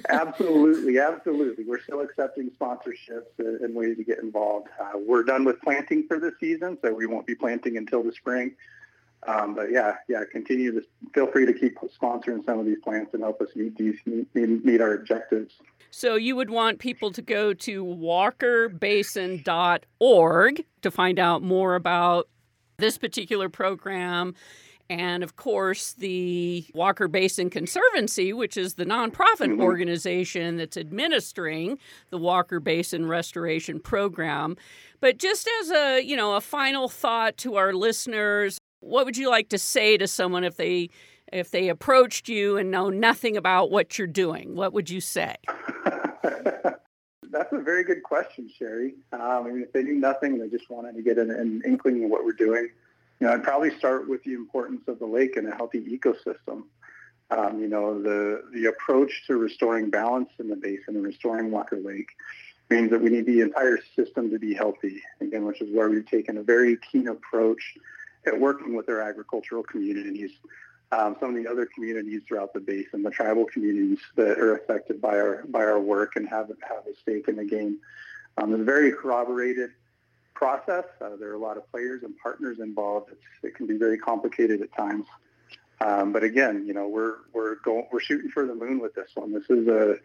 Absolutely 0.08 0.98
absolutely. 0.98 1.64
We're 1.64 1.80
still 1.80 2.00
accepting 2.00 2.50
sponsorships 2.50 3.38
and 3.38 3.74
ways 3.74 3.96
to 3.96 4.04
get 4.04 4.18
involved. 4.18 4.68
Uh, 4.80 4.98
we're 4.98 5.22
done 5.22 5.44
with 5.44 5.60
planting 5.62 6.06
for 6.06 6.18
the 6.18 6.32
season 6.40 6.78
so 6.82 6.92
we 6.92 7.06
won't 7.06 7.26
be 7.26 7.34
planting 7.34 7.76
until 7.76 8.02
the 8.02 8.12
spring 8.12 8.54
um, 9.26 9.54
but 9.54 9.70
yeah, 9.70 9.96
yeah, 10.08 10.22
continue 10.30 10.72
to 10.72 10.82
feel 11.14 11.26
free 11.26 11.44
to 11.44 11.52
keep 11.52 11.76
sponsoring 11.80 12.42
some 12.44 12.58
of 12.58 12.66
these 12.66 12.78
plants 12.82 13.12
and 13.12 13.22
help 13.22 13.42
us 13.42 13.48
meet 13.54 13.76
these 13.76 13.96
meet, 14.06 14.34
meet 14.34 14.80
our 14.80 14.94
objectives. 14.94 15.56
So 15.90 16.14
you 16.14 16.36
would 16.36 16.50
want 16.50 16.78
people 16.78 17.10
to 17.12 17.20
go 17.20 17.52
to 17.52 17.84
walkerbasin.org 17.84 20.64
to 20.82 20.90
find 20.90 21.18
out 21.18 21.42
more 21.42 21.74
about 21.74 22.28
this 22.78 22.96
particular 22.96 23.50
program. 23.50 24.34
And 24.88 25.22
of 25.22 25.36
course, 25.36 25.92
the 25.92 26.64
Walker 26.74 27.06
Basin 27.06 27.50
Conservancy, 27.50 28.32
which 28.32 28.56
is 28.56 28.74
the 28.74 28.86
nonprofit 28.86 29.50
mm-hmm. 29.50 29.60
organization 29.60 30.56
that's 30.56 30.76
administering 30.76 31.78
the 32.10 32.18
Walker 32.18 32.58
Basin 32.58 33.06
Restoration 33.06 33.78
Program. 33.78 34.56
But 35.00 35.18
just 35.18 35.48
as 35.60 35.70
a, 35.70 36.00
you 36.00 36.16
know, 36.16 36.34
a 36.34 36.40
final 36.40 36.88
thought 36.88 37.36
to 37.38 37.56
our 37.56 37.72
listeners, 37.72 38.58
what 38.80 39.04
would 39.04 39.16
you 39.16 39.30
like 39.30 39.48
to 39.50 39.58
say 39.58 39.96
to 39.96 40.06
someone 40.06 40.44
if 40.44 40.56
they 40.56 40.90
if 41.32 41.50
they 41.52 41.68
approached 41.68 42.28
you 42.28 42.56
and 42.56 42.70
know 42.70 42.90
nothing 42.90 43.36
about 43.36 43.70
what 43.70 43.98
you're 43.98 44.08
doing? 44.08 44.56
What 44.56 44.72
would 44.72 44.90
you 44.90 45.00
say? 45.00 45.36
That's 46.24 47.52
a 47.52 47.58
very 47.58 47.84
good 47.84 48.02
question, 48.02 48.50
Sherry. 48.58 48.94
Um, 49.12 49.20
I 49.20 49.42
mean, 49.44 49.62
if 49.62 49.72
they 49.72 49.84
knew 49.84 49.94
nothing, 49.94 50.38
they 50.38 50.48
just 50.48 50.68
wanted 50.68 50.96
to 50.96 51.02
get 51.02 51.18
an, 51.18 51.30
an 51.30 51.62
inkling 51.64 52.02
of 52.02 52.10
what 52.10 52.24
we're 52.24 52.32
doing. 52.32 52.68
You 53.20 53.26
know, 53.26 53.34
I'd 53.34 53.44
probably 53.44 53.70
start 53.78 54.08
with 54.08 54.24
the 54.24 54.32
importance 54.32 54.82
of 54.88 54.98
the 54.98 55.06
lake 55.06 55.36
and 55.36 55.46
a 55.46 55.54
healthy 55.54 55.80
ecosystem. 55.80 56.64
Um, 57.30 57.60
you 57.60 57.68
know, 57.68 58.02
the 58.02 58.42
the 58.52 58.66
approach 58.66 59.12
to 59.28 59.36
restoring 59.36 59.90
balance 59.90 60.30
in 60.40 60.48
the 60.48 60.56
basin 60.56 60.96
and 60.96 61.04
restoring 61.04 61.52
Walker 61.52 61.76
Lake 61.76 62.08
means 62.70 62.90
that 62.90 63.00
we 63.00 63.10
need 63.10 63.26
the 63.26 63.40
entire 63.40 63.78
system 63.94 64.30
to 64.30 64.38
be 64.38 64.52
healthy. 64.52 65.00
Again, 65.20 65.44
which 65.44 65.60
is 65.60 65.72
where 65.72 65.88
we've 65.88 66.06
taken 66.06 66.38
a 66.38 66.42
very 66.42 66.76
keen 66.90 67.06
approach 67.06 67.62
at 68.26 68.38
working 68.38 68.76
with 68.76 68.88
our 68.88 69.00
agricultural 69.00 69.62
communities, 69.62 70.30
um, 70.92 71.16
some 71.20 71.30
of 71.30 71.42
the 71.42 71.48
other 71.48 71.66
communities 71.66 72.22
throughout 72.26 72.52
the 72.52 72.60
basin, 72.60 73.02
the 73.02 73.10
tribal 73.10 73.44
communities 73.44 74.00
that 74.16 74.38
are 74.38 74.56
affected 74.56 75.00
by 75.00 75.18
our 75.18 75.44
by 75.48 75.60
our 75.60 75.80
work 75.80 76.16
and 76.16 76.28
have 76.28 76.48
have 76.68 76.86
a 76.86 76.94
stake 77.00 77.28
in 77.28 77.36
the 77.36 77.44
game. 77.44 77.78
Um, 78.36 78.52
it's 78.52 78.60
a 78.60 78.64
very 78.64 78.92
corroborated 78.92 79.70
process. 80.34 80.84
Uh, 81.00 81.16
there 81.18 81.30
are 81.30 81.34
a 81.34 81.38
lot 81.38 81.56
of 81.56 81.70
players 81.70 82.02
and 82.02 82.16
partners 82.18 82.58
involved. 82.60 83.10
It's, 83.12 83.22
it 83.42 83.54
can 83.54 83.66
be 83.66 83.76
very 83.76 83.98
complicated 83.98 84.62
at 84.62 84.74
times. 84.74 85.06
Um, 85.80 86.12
but 86.12 86.24
again, 86.24 86.66
you 86.66 86.74
know, 86.74 86.88
we're 86.88 87.16
we're 87.32 87.56
going 87.56 87.86
we're 87.92 88.00
shooting 88.00 88.30
for 88.30 88.44
the 88.44 88.54
moon 88.54 88.80
with 88.80 88.94
this 88.94 89.10
one. 89.14 89.32
This 89.32 89.48
is 89.48 89.68
a 89.68 89.96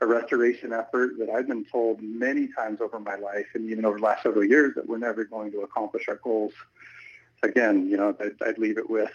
a 0.00 0.06
restoration 0.06 0.72
effort 0.72 1.12
that 1.18 1.30
I've 1.30 1.46
been 1.46 1.64
told 1.64 2.02
many 2.02 2.48
times 2.48 2.80
over 2.80 2.98
my 2.98 3.14
life 3.14 3.46
and 3.54 3.70
even 3.70 3.84
over 3.84 3.98
the 3.98 4.04
last 4.04 4.24
several 4.24 4.44
years 4.44 4.74
that 4.74 4.88
we're 4.88 4.98
never 4.98 5.24
going 5.24 5.52
to 5.52 5.60
accomplish 5.60 6.08
our 6.08 6.16
goals 6.16 6.52
again, 7.42 7.88
you 7.88 7.96
know, 7.96 8.16
I'd, 8.20 8.32
I'd 8.46 8.58
leave 8.58 8.78
it 8.78 8.88
with 8.88 9.10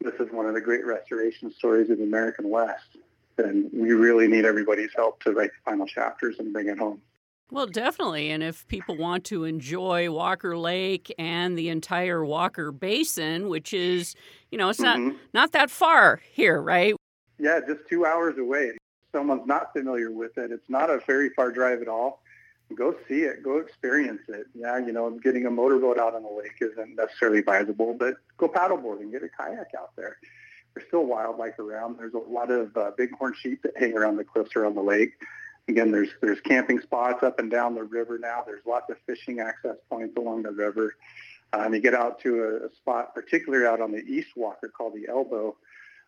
this 0.00 0.14
is 0.14 0.32
one 0.32 0.46
of 0.46 0.54
the 0.54 0.60
great 0.60 0.84
restoration 0.84 1.52
stories 1.52 1.90
of 1.90 1.98
the 1.98 2.04
American 2.04 2.48
West. 2.48 2.96
And 3.38 3.70
we 3.72 3.92
really 3.92 4.28
need 4.28 4.44
everybody's 4.44 4.90
help 4.94 5.22
to 5.24 5.32
write 5.32 5.50
the 5.50 5.70
final 5.70 5.86
chapters 5.86 6.36
and 6.38 6.52
bring 6.52 6.68
it 6.68 6.78
home. 6.78 7.00
Well, 7.50 7.66
definitely. 7.66 8.30
And 8.30 8.42
if 8.42 8.66
people 8.68 8.96
want 8.96 9.24
to 9.24 9.44
enjoy 9.44 10.10
Walker 10.10 10.56
Lake 10.56 11.12
and 11.18 11.58
the 11.58 11.68
entire 11.68 12.24
Walker 12.24 12.70
Basin, 12.70 13.48
which 13.48 13.74
is, 13.74 14.14
you 14.50 14.58
know, 14.58 14.68
it's 14.68 14.80
mm-hmm. 14.80 15.08
not 15.08 15.16
not 15.34 15.52
that 15.52 15.70
far 15.70 16.20
here, 16.32 16.60
right? 16.62 16.94
Yeah, 17.38 17.60
just 17.66 17.88
two 17.88 18.06
hours 18.06 18.38
away. 18.38 18.72
If 18.74 18.78
someone's 19.12 19.46
not 19.46 19.72
familiar 19.72 20.12
with 20.12 20.38
it, 20.38 20.52
it's 20.52 20.68
not 20.68 20.90
a 20.90 21.00
very 21.06 21.30
far 21.30 21.50
drive 21.50 21.82
at 21.82 21.88
all 21.88 22.22
go 22.76 22.94
see 23.08 23.22
it, 23.22 23.42
go 23.42 23.58
experience 23.58 24.22
it. 24.28 24.46
Yeah, 24.54 24.78
you 24.78 24.92
know, 24.92 25.10
getting 25.10 25.46
a 25.46 25.50
motorboat 25.50 25.98
out 25.98 26.14
on 26.14 26.22
the 26.22 26.28
lake 26.28 26.56
isn't 26.60 26.96
necessarily 26.96 27.38
advisable, 27.38 27.94
but 27.94 28.14
go 28.38 28.48
paddleboarding, 28.48 29.10
get 29.12 29.22
a 29.22 29.28
kayak 29.28 29.72
out 29.78 29.90
there. 29.96 30.18
There's 30.74 30.86
still 30.86 31.04
wildlife 31.04 31.58
around. 31.58 31.98
There's 31.98 32.14
a 32.14 32.18
lot 32.18 32.50
of 32.50 32.76
uh, 32.76 32.92
bighorn 32.96 33.34
sheep 33.40 33.62
that 33.62 33.76
hang 33.76 33.96
around 33.96 34.16
the 34.16 34.24
cliffs 34.24 34.54
around 34.54 34.76
the 34.76 34.82
lake. 34.82 35.14
Again, 35.68 35.90
there's 35.90 36.10
there's 36.20 36.40
camping 36.40 36.80
spots 36.80 37.22
up 37.22 37.38
and 37.38 37.50
down 37.50 37.74
the 37.74 37.82
river 37.82 38.18
now. 38.18 38.42
There's 38.46 38.64
lots 38.66 38.90
of 38.90 38.96
fishing 39.06 39.40
access 39.40 39.76
points 39.88 40.16
along 40.16 40.42
the 40.42 40.52
river. 40.52 40.94
Um, 41.52 41.74
you 41.74 41.80
get 41.80 41.94
out 41.94 42.20
to 42.22 42.42
a, 42.42 42.66
a 42.66 42.74
spot, 42.76 43.14
particularly 43.14 43.66
out 43.66 43.80
on 43.80 43.92
the 43.92 43.98
East 43.98 44.28
Walker 44.36 44.68
called 44.68 44.94
the 44.94 45.08
Elbow. 45.08 45.56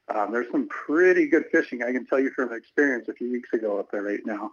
Um, 0.09 0.33
there's 0.33 0.51
some 0.51 0.69
pretty 0.69 1.27
good 1.27 1.45
fishing. 1.51 1.83
I 1.83 1.93
can 1.93 2.07
tell 2.07 2.21
you 2.21 2.31
from 2.31 2.53
experience 2.53 3.09
a 3.09 3.13
few 3.13 3.31
weeks 3.31 3.53
ago 3.53 3.79
up 3.79 3.91
there 3.91 4.03
right 4.03 4.25
now. 4.25 4.53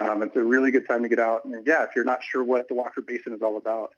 Um, 0.00 0.22
it's 0.22 0.36
a 0.36 0.42
really 0.42 0.70
good 0.70 0.86
time 0.86 1.02
to 1.02 1.08
get 1.08 1.18
out. 1.18 1.44
And 1.44 1.66
yeah, 1.66 1.84
if 1.84 1.90
you're 1.96 2.04
not 2.04 2.22
sure 2.22 2.44
what 2.44 2.68
the 2.68 2.74
Walker 2.74 3.00
Basin 3.00 3.32
is 3.32 3.42
all 3.42 3.56
about, 3.56 3.94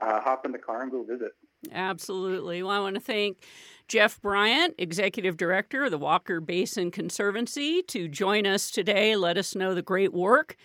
uh, 0.00 0.20
hop 0.20 0.44
in 0.44 0.52
the 0.52 0.58
car 0.58 0.82
and 0.82 0.90
go 0.90 1.04
visit. 1.04 1.32
Absolutely. 1.72 2.62
Well, 2.62 2.72
I 2.72 2.80
want 2.80 2.94
to 2.94 3.00
thank 3.00 3.38
Jeff 3.88 4.20
Bryant, 4.20 4.74
Executive 4.78 5.36
Director 5.36 5.84
of 5.84 5.90
the 5.90 5.98
Walker 5.98 6.40
Basin 6.40 6.90
Conservancy, 6.90 7.82
to 7.82 8.08
join 8.08 8.46
us 8.46 8.70
today. 8.70 9.16
Let 9.16 9.38
us 9.38 9.54
know 9.54 9.74
the 9.74 9.82
great 9.82 10.12
work 10.12 10.56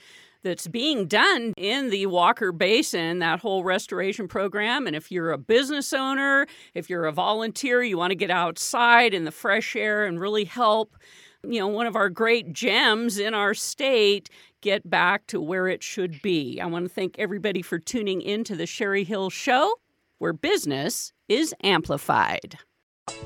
that's 0.41 0.67
being 0.67 1.05
done 1.05 1.53
in 1.57 1.89
the 1.89 2.05
Walker 2.05 2.51
Basin, 2.51 3.19
that 3.19 3.41
whole 3.41 3.63
restoration 3.63 4.27
program. 4.27 4.87
And 4.87 4.95
if 4.95 5.11
you're 5.11 5.31
a 5.31 5.37
business 5.37 5.91
owner, 5.91 6.47
if 6.73 6.89
you're 6.89 7.05
a 7.05 7.11
volunteer, 7.11 7.83
you 7.83 7.97
want 7.97 8.11
to 8.11 8.15
get 8.15 8.31
outside 8.31 9.13
in 9.13 9.25
the 9.25 9.31
fresh 9.31 9.75
air 9.75 10.05
and 10.05 10.19
really 10.19 10.45
help 10.45 10.95
you 11.43 11.59
know, 11.59 11.67
one 11.67 11.87
of 11.87 11.95
our 11.95 12.09
great 12.09 12.51
gems 12.51 13.17
in 13.17 13.33
our 13.33 13.53
state 13.53 14.29
get 14.61 14.89
back 14.89 15.27
to 15.27 15.41
where 15.41 15.67
it 15.67 15.83
should 15.83 16.21
be. 16.21 16.59
I 16.59 16.65
want 16.65 16.85
to 16.85 16.93
thank 16.93 17.17
everybody 17.17 17.61
for 17.61 17.79
tuning 17.79 18.21
in 18.21 18.43
to 18.45 18.55
the 18.55 18.65
Sherry 18.65 19.03
Hill 19.03 19.29
Show, 19.29 19.75
where 20.17 20.33
business 20.33 21.13
is 21.27 21.53
amplified. 21.63 22.57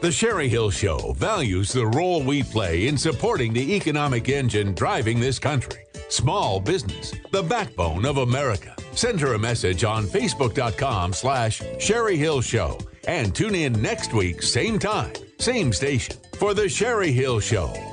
The 0.02 0.12
Sherry 0.12 0.48
Hill 0.48 0.70
Show 0.70 1.14
values 1.14 1.72
the 1.72 1.88
role 1.88 2.24
we 2.24 2.44
play 2.44 2.88
in 2.88 2.98
supporting 2.98 3.54
the 3.54 3.76
economic 3.76 4.30
engine 4.30 4.74
driving 4.74 5.20
this 5.20 5.40
country. 5.40 5.84
Small 6.10 6.60
business, 6.60 7.14
the 7.32 7.44
backbone 7.44 8.06
of 8.06 8.18
America. 8.18 8.76
Send 8.94 9.20
her 9.20 9.34
a 9.34 9.40
message 9.40 9.84
on 9.84 10.06
Facebook.com 10.06 11.14
slash 11.14 11.62
Sherry 11.80 12.16
Hill 12.16 12.42
Show 12.42 12.78
and 13.08 13.36
tune 13.36 13.56
in 13.56 13.74
next 13.82 14.14
week, 14.14 14.42
same 14.42 14.80
time, 14.80 15.14
same 15.40 15.74
station, 15.74 16.16
for 16.38 16.54
The 16.54 16.70
Sherry 16.70 17.12
Hill 17.12 17.40
Show. 17.40 17.93